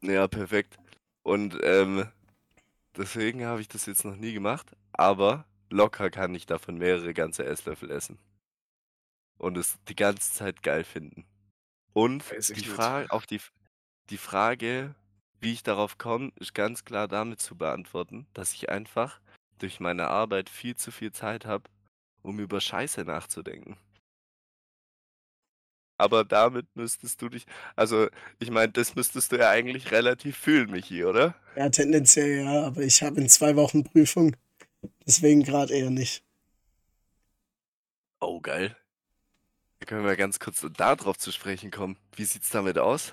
[0.00, 0.76] Ja, perfekt.
[1.22, 2.06] Und ähm,
[2.96, 7.44] deswegen habe ich das jetzt noch nie gemacht, aber locker kann ich davon mehrere ganze
[7.44, 8.18] Esslöffel essen.
[9.38, 11.24] Und es die ganze Zeit geil finden.
[11.92, 12.64] Und die.
[12.64, 13.40] Frage, auch die,
[14.10, 14.94] die Frage,
[15.40, 19.20] wie ich darauf komme, ist ganz klar damit zu beantworten, dass ich einfach
[19.58, 21.68] durch meine Arbeit viel zu viel Zeit habe,
[22.22, 23.76] um über Scheiße nachzudenken.
[26.02, 27.46] Aber damit müsstest du dich,
[27.76, 28.08] also
[28.40, 31.34] ich meine, das müsstest du ja eigentlich relativ fühlen, Michi, oder?
[31.56, 34.34] Ja, tendenziell ja, aber ich habe in zwei Wochen Prüfung.
[35.06, 36.24] Deswegen gerade eher nicht.
[38.20, 38.76] Oh, geil.
[39.80, 41.96] Da können wir ganz kurz darauf zu sprechen kommen.
[42.16, 43.12] Wie sieht's damit aus?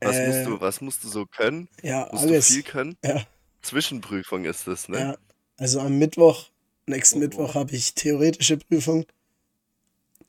[0.00, 1.68] Was, Äh, musst du, was musst du so können?
[1.82, 2.46] Ja, Musst alles.
[2.48, 2.96] du viel können?
[3.04, 3.24] Ja.
[3.62, 4.98] Zwischenprüfung ist das, ne?
[5.00, 5.16] Ja,
[5.56, 6.50] also am Mittwoch,
[6.86, 7.20] nächsten Oh.
[7.20, 9.06] Mittwoch habe ich theoretische Prüfung.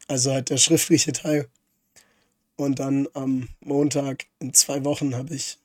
[0.07, 1.47] Also halt der schriftliche Teil.
[2.59, 5.59] Und dann am Montag in zwei Wochen habe ich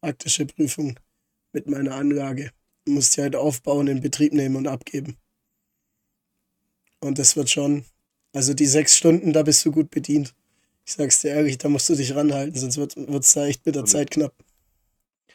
[0.00, 0.98] praktische Prüfung
[1.52, 2.52] mit meiner Anlage.
[2.86, 5.18] Muss die halt aufbauen, in Betrieb nehmen und abgeben.
[7.00, 7.84] Und das wird schon,
[8.32, 10.34] also die sechs Stunden, da bist du gut bedient.
[10.86, 13.74] Ich sag's dir ehrlich, da musst du dich ranhalten, sonst wird es da echt mit
[13.74, 14.34] der Zeit knapp.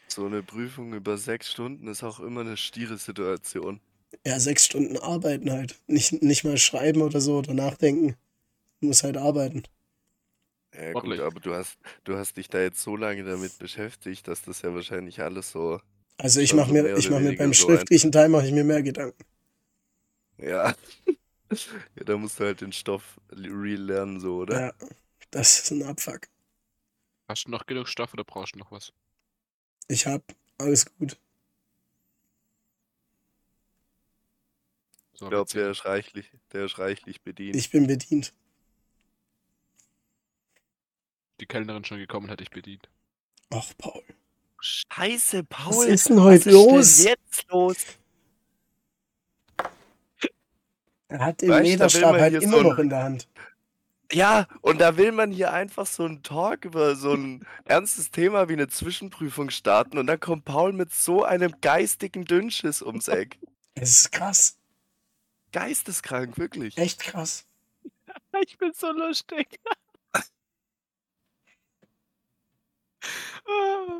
[0.08, 3.78] So eine Prüfung über sechs Stunden ist auch immer eine stiere Situation.
[4.26, 5.80] Ja, sechs Stunden arbeiten halt.
[5.86, 8.16] Nicht, nicht mal schreiben oder so oder nachdenken.
[8.80, 9.62] Du musst halt arbeiten.
[10.74, 11.20] Ja, gut, Sportlich.
[11.20, 14.74] aber du hast, du hast dich da jetzt so lange damit beschäftigt, dass das ja
[14.74, 15.80] wahrscheinlich alles so.
[16.18, 18.28] Also ich mache mir, mehr ich oder mache mir weniger beim so ein- schriftlichen Teil
[18.28, 19.22] mache ich mir mehr Gedanken.
[20.38, 20.74] Ja.
[21.96, 24.62] ja, da musst du halt den Stoff real lernen, so, oder?
[24.62, 24.72] Ja,
[25.30, 26.28] das ist ein Abfuck.
[27.28, 28.92] Hast du noch genug Stoff oder brauchst du noch was?
[29.88, 30.22] Ich hab
[30.58, 31.18] alles gut.
[35.14, 35.62] So, Ich glaube, erzähl.
[35.62, 37.56] der ist reichlich, der ist reichlich bedient.
[37.56, 38.34] Ich bin bedient.
[41.40, 42.88] Die Kellnerin schon gekommen, hätte ich bedient.
[43.50, 44.02] Ach, Paul.
[44.60, 45.76] Scheiße, Paul.
[45.76, 46.80] Was ist denn heute was los?
[46.80, 47.76] Ist denn jetzt los?
[51.08, 53.28] Er hat den Weißt, man halt immer so noch in der Hand.
[54.12, 58.48] Ja, und da will man hier einfach so einen Talk über so ein ernstes Thema
[58.48, 63.38] wie eine Zwischenprüfung starten und dann kommt Paul mit so einem geistigen Dünnschiss ums Eck.
[63.74, 64.58] Es ist krass.
[65.52, 66.76] Geisteskrank, wirklich.
[66.78, 67.46] Echt krass.
[68.42, 69.60] Ich bin so lustig.
[70.12, 70.22] Ah,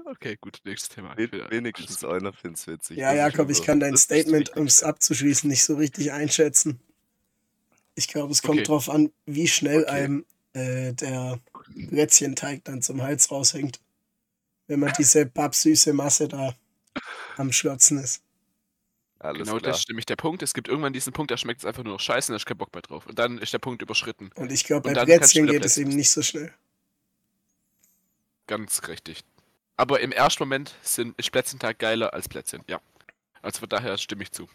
[0.07, 1.17] okay, gut, nächstes Thema.
[1.17, 2.97] Wenigstens einer find's witzig.
[2.99, 6.81] Ja, Jakob, ich kann dein Statement, um es abzuschließen, nicht so richtig einschätzen.
[7.95, 8.67] Ich glaube, es kommt Okay.
[8.67, 9.91] drauf an, wie schnell Okay.
[9.91, 11.41] einem äh, der
[11.89, 13.81] Plätzchenteig dann zum Hals raushängt.
[14.67, 16.55] Wenn man diese pappsüße Masse da
[17.37, 18.23] am Schlürzen ist.
[19.19, 19.73] Alles Genau, klar.
[19.73, 20.43] das ist nämlich der Punkt.
[20.43, 22.47] Es gibt irgendwann diesen Punkt, da schmeckt es einfach nur noch scheiße und da ist
[22.47, 23.07] kein Bock mehr drauf.
[23.07, 24.31] Und dann ist der Punkt überschritten.
[24.35, 26.53] Und ich glaube, bei Plätzchen geht es eben nicht so schnell.
[28.47, 29.25] Ganz richtig.
[29.77, 32.81] Aber im ersten Moment sind, ist Plätzchentag geiler als Plätzchen, ja.
[33.43, 34.49] Also von daher stimme ich zu.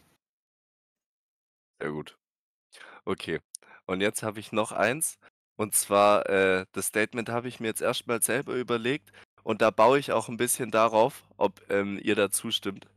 [1.80, 2.18] Sehr gut.
[3.06, 3.40] Okay.
[3.86, 5.18] Und jetzt habe ich noch eins.
[5.56, 9.12] Und zwar, äh, das Statement habe ich mir jetzt erstmal selber überlegt.
[9.44, 12.88] Und da baue ich auch ein bisschen darauf, ob ähm, ihr da zustimmt.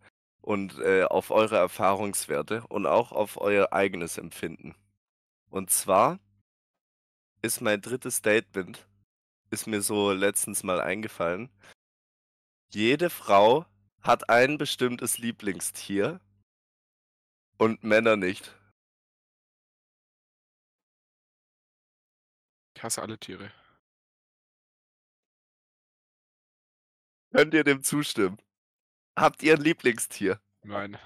[0.40, 4.74] Und äh, auf eure Erfahrungswerte und auch auf euer eigenes Empfinden.
[5.50, 6.18] Und zwar
[7.42, 8.86] ist mein drittes Statement,
[9.52, 11.50] ist mir so letztens mal eingefallen.
[12.70, 13.66] Jede Frau
[14.00, 16.20] hat ein bestimmtes Lieblingstier
[17.58, 18.58] und Männer nicht.
[22.74, 23.52] Ich hasse alle Tiere.
[27.32, 28.38] Könnt ihr dem zustimmen?
[29.16, 30.40] Habt ihr ein Lieblingstier?
[30.62, 30.98] Nein.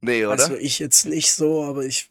[0.00, 0.32] Nee, oder?
[0.32, 2.08] Also ich jetzt nicht so, aber ich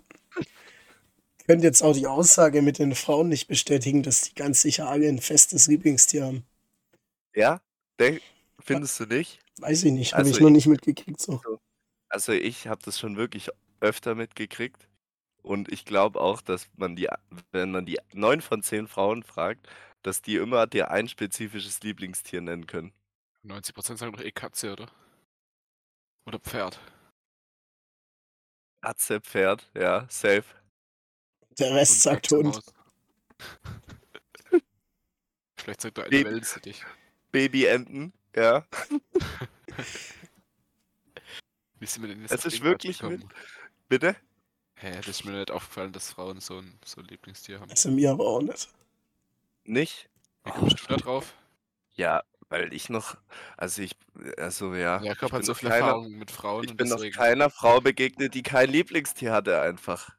[1.49, 5.09] könnte jetzt auch die Aussage mit den Frauen nicht bestätigen, dass die ganz sicher alle
[5.09, 6.45] ein festes Lieblingstier haben.
[7.33, 7.59] ja?
[7.99, 8.21] Denk,
[8.59, 9.39] findest du nicht?
[9.57, 11.41] Weiß ich nicht, habe Also ich noch nicht mitgekriegt so.
[12.07, 14.87] Also ich habe das schon wirklich öfter mitgekriegt.
[15.41, 17.09] Und ich glaube auch, dass man die,
[17.51, 19.67] wenn man die neun von zehn Frauen fragt,
[20.03, 22.93] dass die immer dir ein spezifisches Lieblingstier nennen können.
[23.43, 24.87] 90% sagen doch eh Katze, oder?
[26.27, 26.79] Oder Pferd.
[28.81, 30.58] Katze, Pferd, ja, safe.
[31.59, 32.61] Der Rest Und sagt Hund.
[35.57, 36.25] Vielleicht sagt er eine Nee.
[36.25, 36.83] Wellensittich.
[37.31, 38.65] Babyenten, ja.
[41.79, 43.29] Wie sind wir denn jetzt Es ist wirklich gekommen?
[43.87, 44.15] Bitte?
[44.75, 47.69] Hä, das ist mir nicht aufgefallen, dass Frauen so ein, so ein Lieblingstier haben.
[47.69, 48.69] Also mir aber auch nicht.
[49.65, 50.09] Nicht?
[50.45, 51.33] Wie kommst du da drauf?
[51.95, 53.17] Ja, weil ich noch,
[53.57, 53.91] also ich,
[54.37, 55.01] also ja.
[55.03, 57.81] Jakob ich hat so viel keiner- Erfahrung mit Frauen Ich und bin noch keiner Frau
[57.81, 60.15] begegnet, die kein Lieblingstier hatte einfach.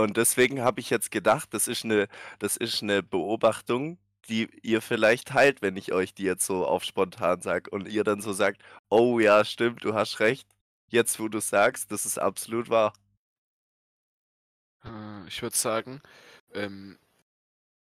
[0.00, 3.98] Und deswegen habe ich jetzt gedacht, das ist eine, das ist eine Beobachtung,
[4.28, 8.04] die ihr vielleicht teilt, wenn ich euch die jetzt so auf spontan sage und ihr
[8.04, 10.48] dann so sagt, oh ja, stimmt, du hast recht.
[10.88, 12.92] Jetzt, wo du sagst, das ist absolut wahr.
[14.84, 16.02] Äh, Ich würde sagen,
[16.52, 16.98] ähm,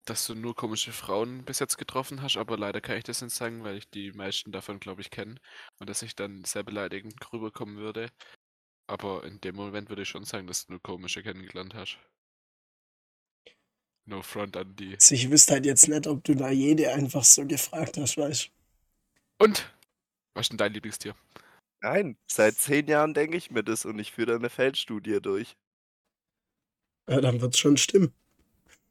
[0.05, 3.33] dass du nur komische Frauen bis jetzt getroffen hast, aber leider kann ich das nicht
[3.35, 5.35] sagen, weil ich die meisten davon, glaube ich, kenne
[5.79, 8.09] und dass ich dann sehr beleidigend rüberkommen würde.
[8.87, 11.97] Aber in dem Moment würde ich schon sagen, dass du nur komische kennengelernt hast.
[14.05, 14.95] No front an die.
[14.95, 18.51] Also ich wüsste halt jetzt nicht, ob du da jede einfach so gefragt hast, weißt
[19.39, 19.73] Und?
[20.33, 21.15] Was ist denn dein Lieblingstier?
[21.81, 25.55] Nein, seit zehn Jahren denke ich mir das und ich führe da eine Feldstudie durch.
[27.09, 28.13] Ja, dann wird's schon stimmen.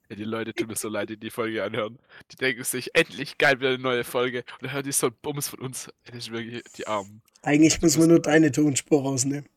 [0.09, 1.99] Ja, die Leute tun mir so leid, die die Folge anhören.
[2.31, 4.41] Die denken sich, endlich geil, wieder eine neue Folge.
[4.41, 5.91] Und dann hören die so einen Bums von uns.
[6.05, 7.23] Das ist wirklich die Armen.
[7.43, 9.49] Eigentlich muss man nur deine Tonspur rausnehmen.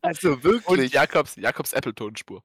[0.00, 2.42] Also Und wirklich, Jakobs, Jakobs Apple-Tonspur.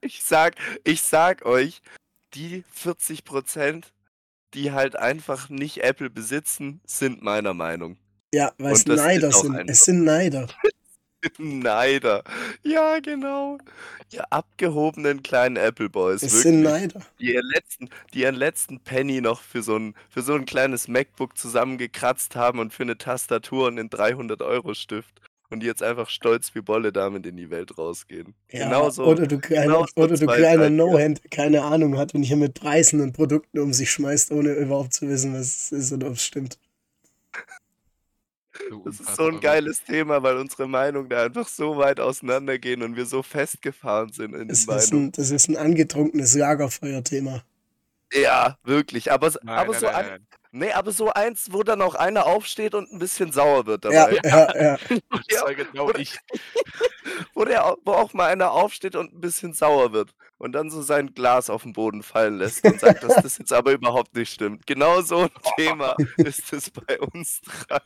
[0.00, 1.80] ich sag, ich sag euch,
[2.34, 3.92] die 40 Prozent,
[4.54, 7.96] die halt einfach nicht Apple besitzen, sind meiner Meinung.
[8.34, 9.70] Ja, weil es Und Neider sind.
[9.70, 10.48] Es sind Neider.
[11.38, 12.22] Neider.
[12.62, 13.58] Ja, genau.
[14.10, 16.22] Ihr abgehobenen kleinen Apple Boys.
[16.22, 17.00] Es sind Neider.
[17.20, 20.88] Die ihren letzten, die ihren letzten Penny noch für so ein, für so ein kleines
[20.88, 25.20] MacBook zusammengekratzt haben und für eine Tastatur und einen 300-Euro-Stift.
[25.50, 28.34] Und die jetzt einfach stolz wie Bolle damit in die Welt rausgehen.
[28.50, 29.04] Ja, genau so.
[29.04, 30.70] oder du kleiner, genau so oder du zwei kleiner.
[30.70, 34.54] No-Hand, der keine Ahnung hat und hier mit Preisen und Produkten um sich schmeißt, ohne
[34.54, 36.58] überhaupt zu wissen, was es ist und ob es stimmt.
[38.84, 42.96] Das ist so ein geiles Thema, weil unsere Meinungen da einfach so weit auseinandergehen und
[42.96, 45.08] wir so festgefahren sind in Das den ist, Meinungen.
[45.08, 47.42] ein, das ist ein angetrunkenes Lagerfeuer-Thema.
[48.12, 49.10] Ja, wirklich.
[49.10, 50.26] Aber, Nein, aber nein, so nein, ein, nein.
[50.54, 53.90] Nee, aber so eins, wo dann auch einer aufsteht und ein bisschen sauer wird Ja,
[54.08, 54.20] dabei.
[54.24, 54.78] ja, ja.
[55.10, 56.18] Das Ja, war genau oder- ich.
[57.34, 60.82] Wo, der, wo auch mal einer aufsteht und ein bisschen sauer wird und dann so
[60.82, 64.32] sein Glas auf den Boden fallen lässt und sagt, dass das jetzt aber überhaupt nicht
[64.32, 64.66] stimmt.
[64.66, 67.80] Genau so ein Thema ist es bei uns drei.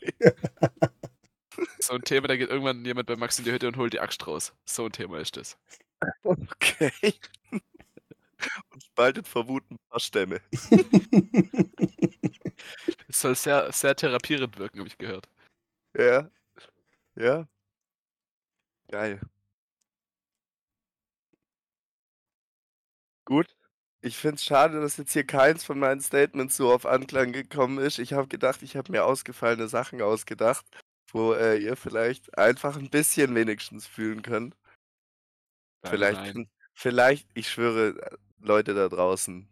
[1.80, 4.00] So ein Thema, da geht irgendwann jemand bei Max in die Hütte und holt die
[4.00, 4.52] Axt raus.
[4.64, 5.58] So ein Thema ist das.
[6.22, 6.92] Okay.
[8.70, 10.40] Und spaltet vor Wut ein paar Stämme.
[13.08, 15.28] Das soll sehr, sehr therapierend wirken, habe ich gehört.
[15.96, 16.30] Ja.
[17.16, 17.48] Ja.
[18.88, 19.20] Geil.
[23.24, 23.54] Gut.
[24.00, 27.78] Ich finde es schade, dass jetzt hier keins von meinen Statements so auf Anklang gekommen
[27.78, 27.98] ist.
[27.98, 30.64] Ich habe gedacht, ich habe mir ausgefallene Sachen ausgedacht,
[31.12, 34.56] wo äh, ihr vielleicht einfach ein bisschen wenigstens fühlen könnt.
[35.82, 36.50] Nein, Vielleicht, nein.
[36.74, 39.48] vielleicht, ich schwöre, äh, Leute da draußen,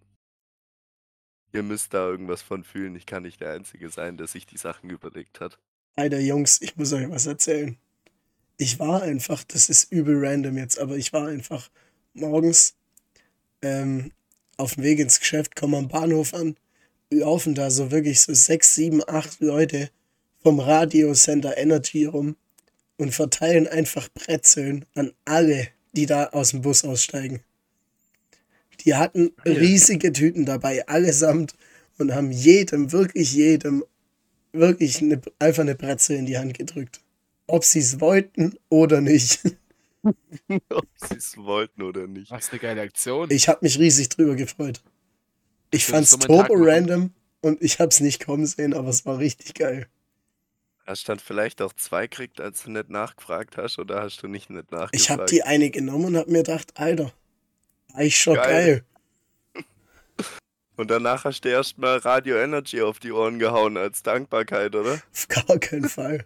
[1.57, 2.95] ihr müsst da irgendwas von fühlen.
[2.95, 5.59] Ich kann nicht der Einzige sein, der sich die Sachen überlegt hat.
[5.97, 7.77] Alter Jungs, ich muss euch was erzählen.
[8.59, 11.71] Ich war einfach, das ist übel random jetzt, aber ich war einfach
[12.13, 12.75] morgens
[13.63, 14.13] ähm,
[14.59, 16.57] auf dem Weg ins Geschäft, komme am Bahnhof an,
[17.11, 19.91] laufen da so wirklich so sechs, sieben, acht Leute
[20.43, 22.37] vom Radiocenter Energy rum
[22.99, 27.43] und verteilen einfach Brezeln an alle, die da aus dem Bus aussteigen.
[28.85, 29.53] Die hatten Ja.
[29.53, 31.55] riesige Tüten dabei, allesamt,
[31.99, 33.85] und haben jedem, wirklich jedem,
[34.53, 37.01] wirklich eine, einfach eine Brezel in die Hand gedrückt.
[37.47, 39.41] Ob sie es wollten oder nicht.
[40.71, 42.31] Ob sie es wollten oder nicht.
[42.31, 43.31] Was eine geile Aktion.
[43.31, 44.83] Ich habe mich riesig drüber gefreut.
[45.71, 49.19] Ich fand's mein Tag turbo random und ich hab's nicht kommen sehen, aber es war
[49.19, 49.87] richtig geil.
[50.87, 54.29] Hast du dann vielleicht auch zwei gekriegt, als du nicht nachgefragt hast, oder hast du
[54.29, 54.95] nicht nicht nachgefragt?
[54.95, 57.13] Ich habe die eine genommen und hab mir gedacht, Alter,
[57.97, 58.85] eigentlich schon Geil.
[59.55, 59.65] geil.
[60.77, 65.01] Und danach hast du erstmal Radio Energy auf die Ohren gehauen als Dankbarkeit, oder?
[65.13, 66.25] Auf gar keinen Fall.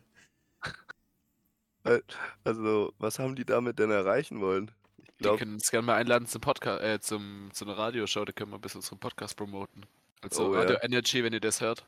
[2.45, 4.71] Also, was haben die damit denn erreichen wollen?
[4.99, 8.25] Ich Wir glaube, können uns gerne mal einladen zum Podcast, äh, zum, zu einer Radioshow,
[8.25, 9.87] da können wir ein bisschen unseren Podcast promoten.
[10.23, 10.83] Also Oh, Radio ja.
[10.85, 11.87] Energy, wenn ihr das hört.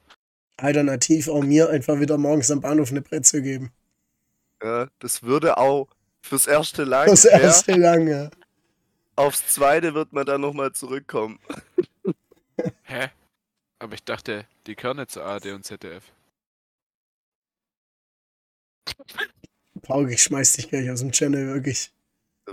[0.57, 3.72] Alternativ auch mir einfach wieder morgens am Bahnhof eine Brezel geben.
[4.62, 5.89] ja, das würde auch
[6.20, 7.07] fürs erste lang.
[7.09, 8.30] Das ja, erste lange.
[9.16, 11.38] Aufs zweite wird man dann nochmal zurückkommen.
[12.84, 13.08] Hä?
[13.78, 16.04] Aber ich dachte, die nicht zu ARD und ZDF.
[19.82, 21.92] Paul, ich schmeiß dich gleich aus dem Channel, wirklich.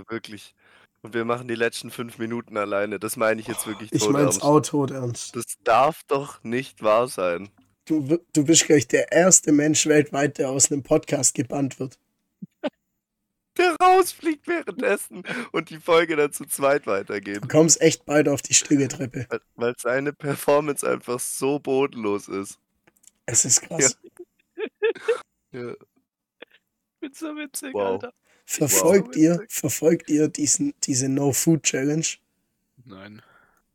[0.08, 0.54] Wirklich.
[1.02, 2.98] Und wir machen die letzten fünf Minuten alleine.
[2.98, 4.42] Das meine ich jetzt wirklich Ich mein's ernst.
[4.42, 5.34] auch tot ernst.
[5.36, 7.48] Das darf doch nicht wahr sein.
[7.86, 11.98] Du, du bist gleich der erste Mensch weltweit, der aus einem Podcast gebannt wird.
[13.60, 17.44] Der rausfliegt währenddessen und die Folge dann zu zweit weitergeht.
[17.44, 19.26] Du kommst echt bald auf die Stüggetreppe.
[19.28, 22.58] Weil- Weil seine Performance einfach so bodenlos ist.
[23.26, 23.96] Es ist krass.
[25.52, 25.74] Ja.
[27.00, 27.92] Bin so witzig, Wow.
[28.02, 28.12] Alter.
[28.44, 29.16] Verfolgt Wow.
[29.16, 32.04] ihr, verfolgt ihr diesen, diese No-Food-Challenge?
[32.84, 33.22] Nein.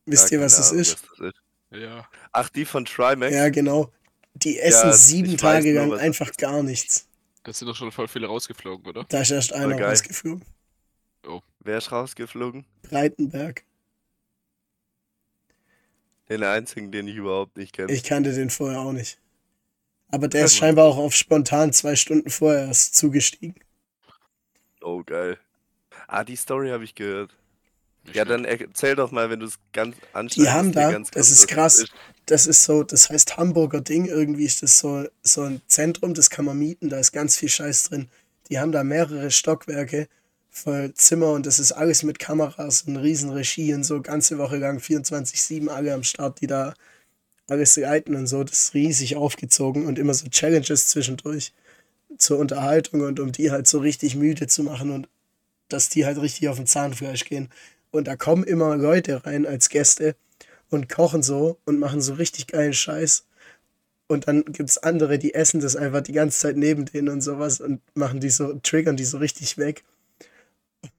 [0.05, 1.03] Wisst Ja, ihr, was es ist?
[1.19, 1.33] ist.
[1.71, 2.07] Ja.
[2.31, 3.33] Ach, die von Trimax?
[3.33, 3.91] Ja, genau.
[4.33, 7.05] Die essen Ja, sieben ich Tage nur, lang einfach gar nichts.
[7.46, 9.06] Da sind doch schon voll viele rausgeflogen, oder?
[9.06, 9.89] Da ist erst einer geil.
[9.89, 10.43] rausgeflogen.
[11.60, 12.64] Wer ist rausgeflogen?
[12.84, 13.64] Breitenberg.
[16.30, 17.91] Den einzigen, den ich überhaupt nicht kenne.
[17.91, 19.20] Ich kannte den vorher auch nicht.
[20.10, 23.56] Aber der ist scheinbar auch auf spontan zwei Stunden vorher erst zugestiegen.
[24.82, 25.39] Oh, geil.
[26.08, 27.36] Ah, die Story habe ich gehört.
[28.14, 30.38] Ja, dann erzähl doch mal, wenn du es ganz anschneidest.
[30.38, 31.86] Die haben da, ganz das ist krass.
[32.26, 34.05] Das ist so, das heißt Hamburger Ding.
[34.05, 36.89] Irgendwie ist das so, so ein Zentrum, das kann man mieten.
[36.89, 38.09] Da ist ganz viel Scheiß drin.
[38.49, 40.07] Die haben da mehrere Stockwerke
[40.49, 44.01] voll Zimmer und das ist alles mit Kameras und Riesenregie und so.
[44.01, 46.73] Ganze Woche lang 24-7 alle am Start, die da
[47.47, 48.43] alles leiten und so.
[48.43, 51.53] Das ist riesig aufgezogen und immer so Challenges zwischendurch
[52.17, 55.09] zur Unterhaltung und um die halt so richtig müde zu machen und
[55.67, 57.49] dass die halt richtig auf den Zahnfleisch gehen.
[57.91, 60.15] Und da kommen immer Leute rein als Gäste
[60.76, 63.26] und kochen so und machen so richtig geilen Scheiß.
[64.07, 67.21] Und dann gibt es andere, die essen das einfach die ganze Zeit neben denen und
[67.21, 69.84] sowas und machen die so, triggern die so richtig weg.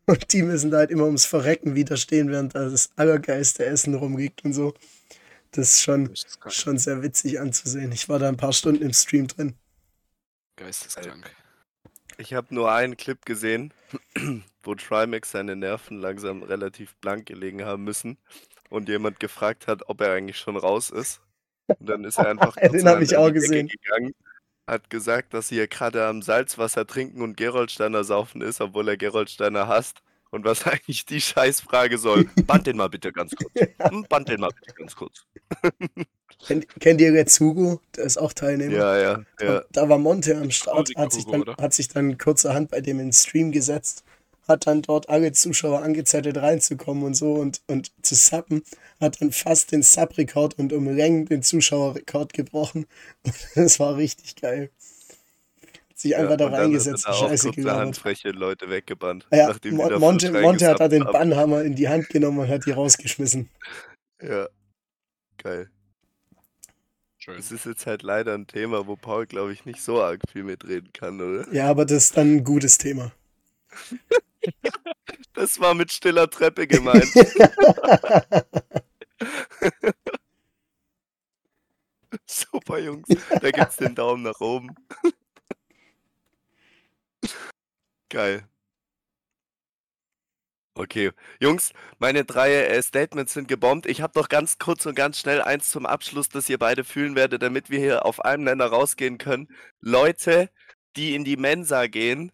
[0.07, 4.45] Und die müssen da halt immer ums Verrecken widerstehen, während da das allergeilste Essen rumliegt
[4.45, 4.75] und so.
[5.53, 7.93] Das ist schon, Das ist schon sehr witzig anzusehen.
[7.93, 9.55] Ich war da ein paar Stunden im Stream drin.
[10.57, 11.31] Geisteskrank.
[12.19, 13.73] Ich habe nur einen Clip gesehen,
[14.63, 18.17] wo Trimax seine Nerven langsam relativ blank gelegen haben müssen
[18.71, 21.21] und jemand gefragt hat, ob er eigentlich schon raus ist.
[21.67, 23.69] Und dann ist er einfach Den kurzerhand hab ich auch gesehen.
[23.69, 24.15] gegangen,
[24.67, 28.97] hat gesagt, dass sie hier gerade am Salzwasser trinken und Gerolsteiner saufen ist, obwohl er
[28.97, 30.03] Gerolsteiner hasst.
[30.31, 32.25] Und was eigentlich die Scheißfrage soll.
[32.47, 33.53] Band den mal bitte ganz kurz.
[33.79, 35.25] Hm, Band den mal bitte ganz kurz.
[36.45, 37.81] Kennt, kennt ihr Red Hugo?
[37.97, 38.77] Der ist auch Teilnehmer.
[38.77, 39.63] Ja, ja, ja.
[39.73, 41.57] Da war Monte am Start, hat sich, dann, oder?
[41.57, 44.05] hat sich dann kurzerhand bei dem in den Stream gesetzt,
[44.49, 48.63] hat dann dort alle Zuschauer angezettelt reinzukommen und so und, und zu sappen,
[49.01, 52.87] hat dann fast den Sub-Rekord und um Längen den Zuschauerrekord gebrochen.
[53.55, 54.71] Das war richtig geil.
[55.89, 56.37] Hat sich einfach ja.
[56.37, 57.97] da und dann hat er reingesetzt, Scheiße gelabert.
[57.97, 59.27] freche Leute weggebannt.
[59.33, 61.05] Ja, nachdem die Mo- da Monte, Monte hat da den.
[61.05, 63.49] Bannhammer in die Hand genommen und hat die rausgeschmissen.
[64.23, 64.49] Ja,
[65.39, 65.71] geil.
[67.19, 67.39] Schön.
[67.39, 70.45] Es ist jetzt halt leider ein Thema, wo Paul, glaube ich, nicht so arg viel
[70.45, 71.53] mitreden kann, oder?
[71.53, 73.11] Ja, aber das ist dann ein gutes Thema.
[75.33, 77.07] Das war mit stiller Treppe gemeint.
[82.27, 83.07] Super, Jungs.
[83.41, 84.75] Da gibt's den Daumen nach oben.
[88.09, 88.49] Geil.
[90.79, 93.87] Okay, Jungs, meine drei äh, Statements sind gebombt.
[93.87, 97.15] Ich habe noch ganz kurz und ganz schnell eins zum Abschluss, das ihr beide fühlen
[97.15, 99.49] werdet, damit wir hier auf einem Nenner rausgehen können.
[99.81, 100.51] Leute,
[100.97, 102.31] die in die Mensa gehen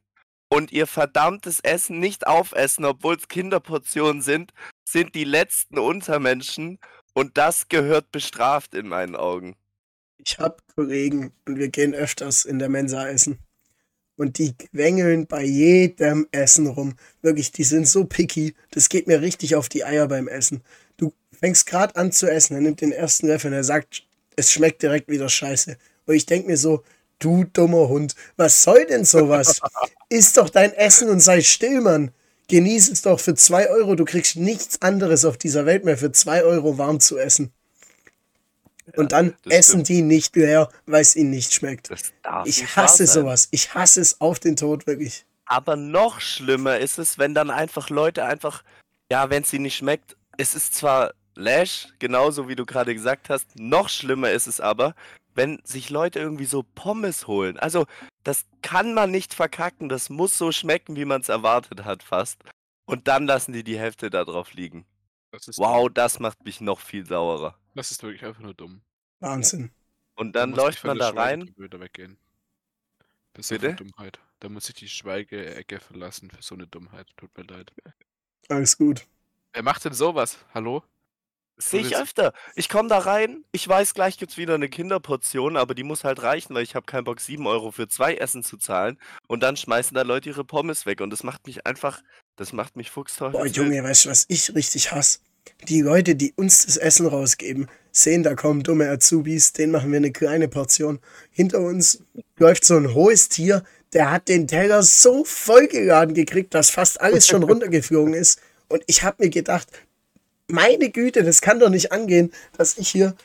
[0.52, 4.52] und ihr verdammtes Essen nicht aufessen, obwohl es Kinderportionen sind,
[4.84, 6.78] sind die letzten Untermenschen
[7.14, 9.56] und das gehört bestraft in meinen Augen.
[10.18, 13.38] Ich habe Kollegen und wir gehen öfters in der Mensa essen.
[14.16, 16.96] Und die quengeln bei jedem Essen rum.
[17.22, 18.54] Wirklich, die sind so picky.
[18.72, 20.62] Das geht mir richtig auf die Eier beim Essen.
[20.98, 24.52] Du fängst gerade an zu essen, er nimmt den ersten Löffel und er sagt, es
[24.52, 25.78] schmeckt direkt wieder scheiße.
[26.04, 26.84] Und ich denke mir so,
[27.22, 29.60] du dummer Hund, was soll denn sowas?
[30.08, 32.10] Iss doch dein Essen und sei still, Mann.
[32.48, 33.94] Genieß es doch für zwei Euro.
[33.94, 37.52] Du kriegst nichts anderes auf dieser Welt mehr für zwei Euro warm zu essen.
[38.96, 39.88] Und dann das essen stimmt.
[39.88, 41.88] die nicht leer, weil es ihnen nicht schmeckt.
[42.44, 43.48] Ich hasse sowas.
[43.52, 45.24] Ich hasse es auf den Tod, wirklich.
[45.46, 48.64] Aber noch schlimmer ist es, wenn dann einfach Leute einfach,
[49.10, 53.30] ja, wenn es ihnen nicht schmeckt, es ist zwar Lash, genauso wie du gerade gesagt
[53.30, 53.58] hast.
[53.58, 54.94] Noch schlimmer ist es aber,
[55.34, 57.58] wenn sich Leute irgendwie so Pommes holen.
[57.58, 57.86] Also,
[58.24, 59.88] das kann man nicht verkacken.
[59.88, 62.42] Das muss so schmecken, wie man es erwartet hat, fast.
[62.84, 64.86] Und dann lassen die die Hälfte da drauf liegen.
[65.30, 65.94] Das ist Wow, dumm.
[65.94, 67.58] das macht mich noch viel saurer.
[67.74, 68.82] Das ist wirklich einfach nur dumm.
[69.20, 69.70] Wahnsinn.
[70.14, 71.42] Und Da dann die läuft man da rein.
[71.42, 72.18] Schweigegebühr weggehen.
[73.32, 73.84] Das ist einfach Bitte?
[73.84, 74.20] Dummheit.
[74.40, 77.06] Da muss ich die Schweigeecke verlassen für so eine Dummheit.
[77.16, 77.72] Tut mir leid.
[78.48, 79.06] Alles gut.
[79.54, 80.38] Wer macht denn sowas?
[80.52, 80.82] Hallo?
[81.70, 82.32] Sehe ich öfter.
[82.54, 86.22] Ich komme da rein, ich weiß, gleich gibt's wieder eine Kinderportion, aber die muss halt
[86.22, 88.98] reichen, weil ich habe keinen Bock, 7 Euro für zwei Essen zu zahlen.
[89.26, 91.00] Und dann schmeißen da Leute ihre Pommes weg.
[91.00, 92.02] Und das macht mich einfach,
[92.36, 93.56] das macht mich Boah, fuchsteufelswild.
[93.56, 95.20] Junge, weißt du, was ich richtig hasse?
[95.68, 99.98] Die Leute, die uns das Essen rausgeben, sehen, da kommen dumme Azubis, denen machen wir
[99.98, 101.00] eine kleine Portion.
[101.30, 102.02] Hinter uns
[102.38, 107.26] läuft so ein hohes Tier, der hat den Teller so vollgeladen gekriegt, dass fast alles
[107.26, 108.40] schon runtergeflogen ist.
[108.68, 109.68] Und ich habe mir gedacht,
[110.52, 113.16] meine Güte, das kann doch nicht angehen, dass ich hier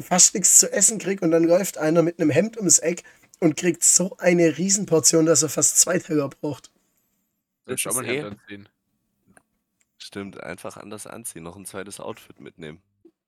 [0.00, 3.02] fast nichts zu essen kriege und dann läuft einer mit einem Hemd ums Eck
[3.40, 6.70] und kriegt so eine Riesenportion, dass er fast zwei Teller braucht.
[7.64, 8.68] Das ich auch mal eh- Hemd anziehen?
[9.98, 12.80] Stimmt, einfach anders anziehen, noch ein zweites Outfit mitnehmen.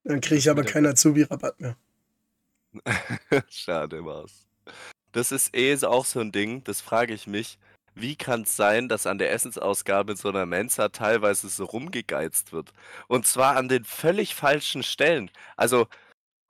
[0.04, 1.76] Dann kriege ich aber keinen Azubi-Rabatt mehr.
[3.50, 4.46] Schade war's.
[5.12, 7.58] Das ist eh so auch so ein Ding, das frage ich mich.
[7.94, 12.52] Wie kann es sein, dass an der Essensausgabe in so einer Mensa teilweise so rumgegeizt
[12.52, 12.72] wird?
[13.08, 15.30] Und zwar an den völlig falschen Stellen.
[15.56, 15.88] Also,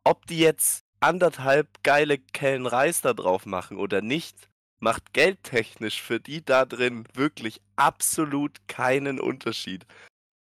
[0.04, 6.20] ob die jetzt anderthalb geile Kellen Reis da drauf machen oder nicht, macht geldtechnisch für
[6.20, 9.86] die da drin wirklich absolut keinen Unterschied.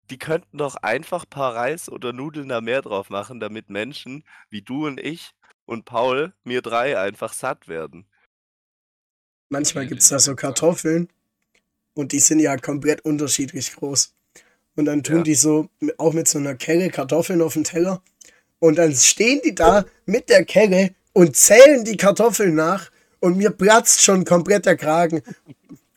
[0.09, 4.61] Die könnten doch einfach paar Reis oder Nudeln da mehr drauf machen, damit Menschen wie
[4.61, 5.31] du und ich
[5.65, 8.07] und Paul, mir drei, einfach satt werden.
[9.53, 10.35] Manchmal gibt es da so.
[10.35, 11.09] Kartoffeln
[11.93, 14.11] und die sind ja komplett unterschiedlich groß.
[14.75, 15.21] Und dann tun Ja.
[15.23, 18.01] die so auch mit so einer Kelle Kartoffeln auf den Teller.
[18.57, 22.89] Und dann stehen die da mit der Kelle und zählen die Kartoffeln nach
[23.19, 25.21] und mir platzt schon komplett der Kragen.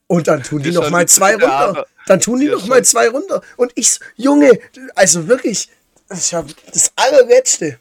[0.07, 1.87] Und dann tun die noch mal zwei runter.
[2.07, 3.41] Dann tun die noch mal zwei runter.
[3.57, 4.59] Und ich, Junge,
[4.95, 5.71] also wirklich,
[6.09, 7.79] das ist ja das allerletzte.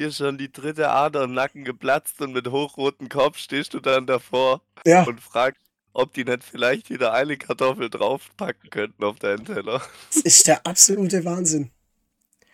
[0.00, 4.06] Dir schon die dritte Ader im Nacken geplatzt und mit hochrotem Kopf stehst du dann
[4.06, 5.60] davor Ja, und fragst,
[5.92, 9.82] ob die nicht vielleicht wieder eine Kartoffel draufpacken könnten auf deinen Teller.
[10.10, 11.70] das ist der absolute Wahnsinn.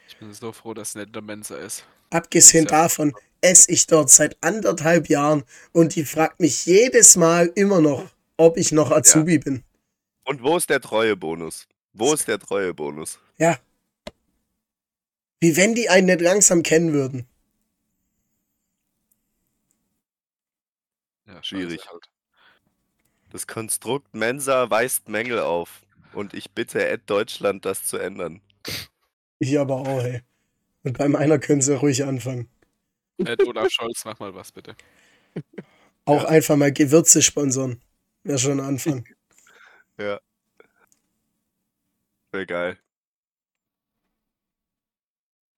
[0.08, 1.84] Ich bin so froh, dass es nicht in der Mensa ist.
[2.10, 7.52] Abgesehen ja- davon esse ich dort seit anderthalb Jahren und die fragt mich jedes Mal
[7.54, 9.62] immer noch, ob ich noch Azubi bin.
[10.24, 11.68] Und wo ist der Treuebonus?
[11.92, 13.20] Wo ist der Treuebonus?
[13.38, 13.56] Ja.
[15.38, 17.28] Wie wenn die einen nicht langsam kennen würden.
[21.26, 21.86] Ja, Schwierig.
[21.88, 22.08] Halt.
[23.30, 25.82] Das Konstrukt Mensa weist Mängel auf.
[26.12, 28.40] Und ich bitte Ed Deutschland, das zu ändern.
[29.38, 30.22] Ich aber auch, ey.
[30.84, 32.48] Und bei meiner können sie ruhig anfangen.
[33.18, 34.76] Ed Olaf Scholz, mach mal was bitte.
[36.04, 36.28] Auch Ja.
[36.28, 37.82] einfach mal Gewürze sponsern.
[38.22, 39.06] Wäre schon ein Anfang.
[39.98, 40.20] Ja.
[42.32, 42.78] Wäre geil.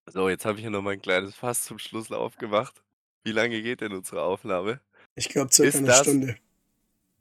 [0.06, 2.82] So, jetzt habe ich hier noch mal ein kleines Fass zum Schluss aufgemacht.
[3.24, 4.80] Wie lange geht denn unsere Aufnahme?
[5.18, 6.36] Ich glaube, circa Ist eine das- Stunde.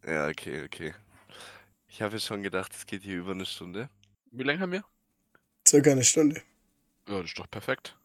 [0.05, 0.93] Ja, okay, okay.
[1.89, 3.89] Ich habe schon gedacht, es geht hier über eine Stunde.
[4.31, 4.83] Wie lange haben wir?
[5.67, 6.41] Circa eine Stunde.
[7.09, 7.97] Ja, das ist doch perfekt.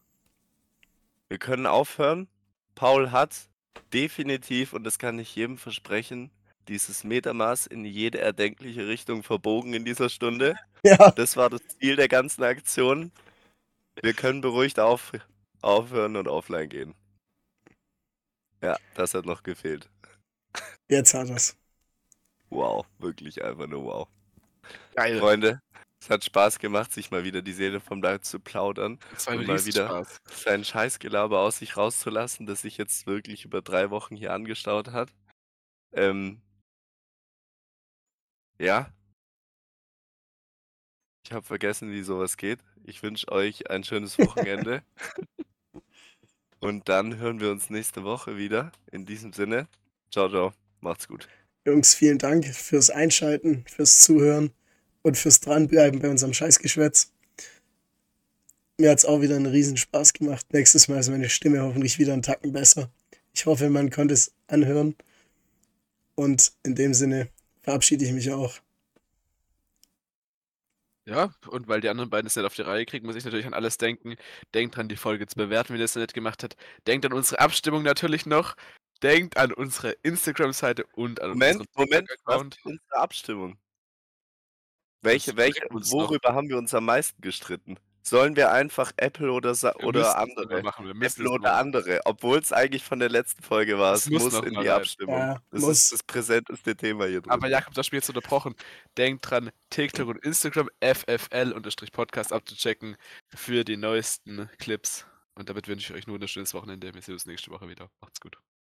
[1.29, 2.27] Wir können aufhören.
[2.75, 3.35] Paul hat
[3.93, 6.31] definitiv, und das kann ich jedem versprechen,
[6.67, 10.55] dieses Metermaß in jede erdenkliche Richtung verbogen in dieser Stunde.
[10.85, 13.13] Ja, Das war das Ziel der ganzen Aktion.
[14.01, 15.13] Wir können beruhigt auf,
[15.61, 16.93] aufhören und offline gehen.
[18.63, 19.89] Ja, das hat noch gefehlt.
[20.89, 21.57] jetzt hat er's.
[22.49, 24.07] Wow, wirklich einfach nur wow.
[24.95, 25.19] Geil.
[25.19, 25.59] Freunde,
[25.99, 29.65] es hat Spaß gemacht, sich mal wieder die Seele vom Leib zu plaudern, und mal
[29.65, 30.21] wieder- Riesenspaß.
[30.43, 35.13] sein Scheißgelaber aus sich rauszulassen, das sich jetzt wirklich über drei Wochen hier angestaut hat.
[35.93, 36.41] Ähm,
[38.59, 38.91] ja.
[41.25, 42.59] Ich habe vergessen, wie sowas geht.
[42.83, 44.83] Ich wünsche euch ein schönes Wochenende.
[46.63, 48.71] Und dann hören wir uns nächste Woche wieder.
[48.89, 49.67] In diesem Sinne,
[50.09, 50.53] ciao, ciao.
[50.79, 51.27] Macht's gut.
[51.65, 54.51] Jungs, vielen Dank fürs Einschalten, fürs Zuhören
[55.01, 57.11] und fürs Dranbleiben bei unserem Scheißgeschwätz.
[58.77, 60.45] Mir hat's auch wieder einen Riesenspaß gemacht.
[60.53, 62.89] Nächstes Mal ist meine Stimme hoffentlich wieder einen Tacken besser.
[63.33, 64.95] Ich hoffe, man konnte es anhören.
[66.15, 67.27] Und in dem Sinne
[67.61, 68.55] verabschiede ich mich auch.
[71.05, 73.45] Ja, und weil die anderen beiden es nicht auf die Reihe kriegen, muss ich natürlich
[73.45, 74.15] an alles denken.
[74.53, 76.55] Denkt dran, die Folge zu bewerten, wenn ihr das noch nicht gemacht habt.
[76.87, 78.55] Denkt an unsere Abstimmung natürlich noch.
[79.01, 83.57] Denkt an unsere Instagram-Seite und an Moment, unseren Moment, ist unsere Abstimmung?
[85.01, 86.07] Welche, welche, uns noch.
[86.07, 87.77] worüber haben wir uns am meisten gestritten?
[88.03, 90.61] Sollen wir einfach Apple oder, Sa Wir oder andere?
[90.61, 90.85] machen.
[90.85, 93.93] Wir Apple oder mal- andere, obwohl es eigentlich von der letzten Folge war.
[93.93, 94.69] Es Es muss muss, in die.
[94.69, 95.17] Abstimmung.
[95.17, 95.69] Ja, das muss.
[95.71, 97.31] ist das präsenteste Thema hier drin.
[97.31, 98.55] Aber Jakob, das Spiel jetzt unterbrochen.
[98.97, 102.95] Denkt dran, TikTok und Instagram FFL-Podcast abzuchecken
[103.33, 105.05] für die neuesten Clips.
[105.35, 106.93] Und damit wünsche ich euch nur ein schönes Wochenende.
[106.93, 107.89] Wir sehen uns nächste Woche wieder.
[108.01, 108.37] Macht's gut.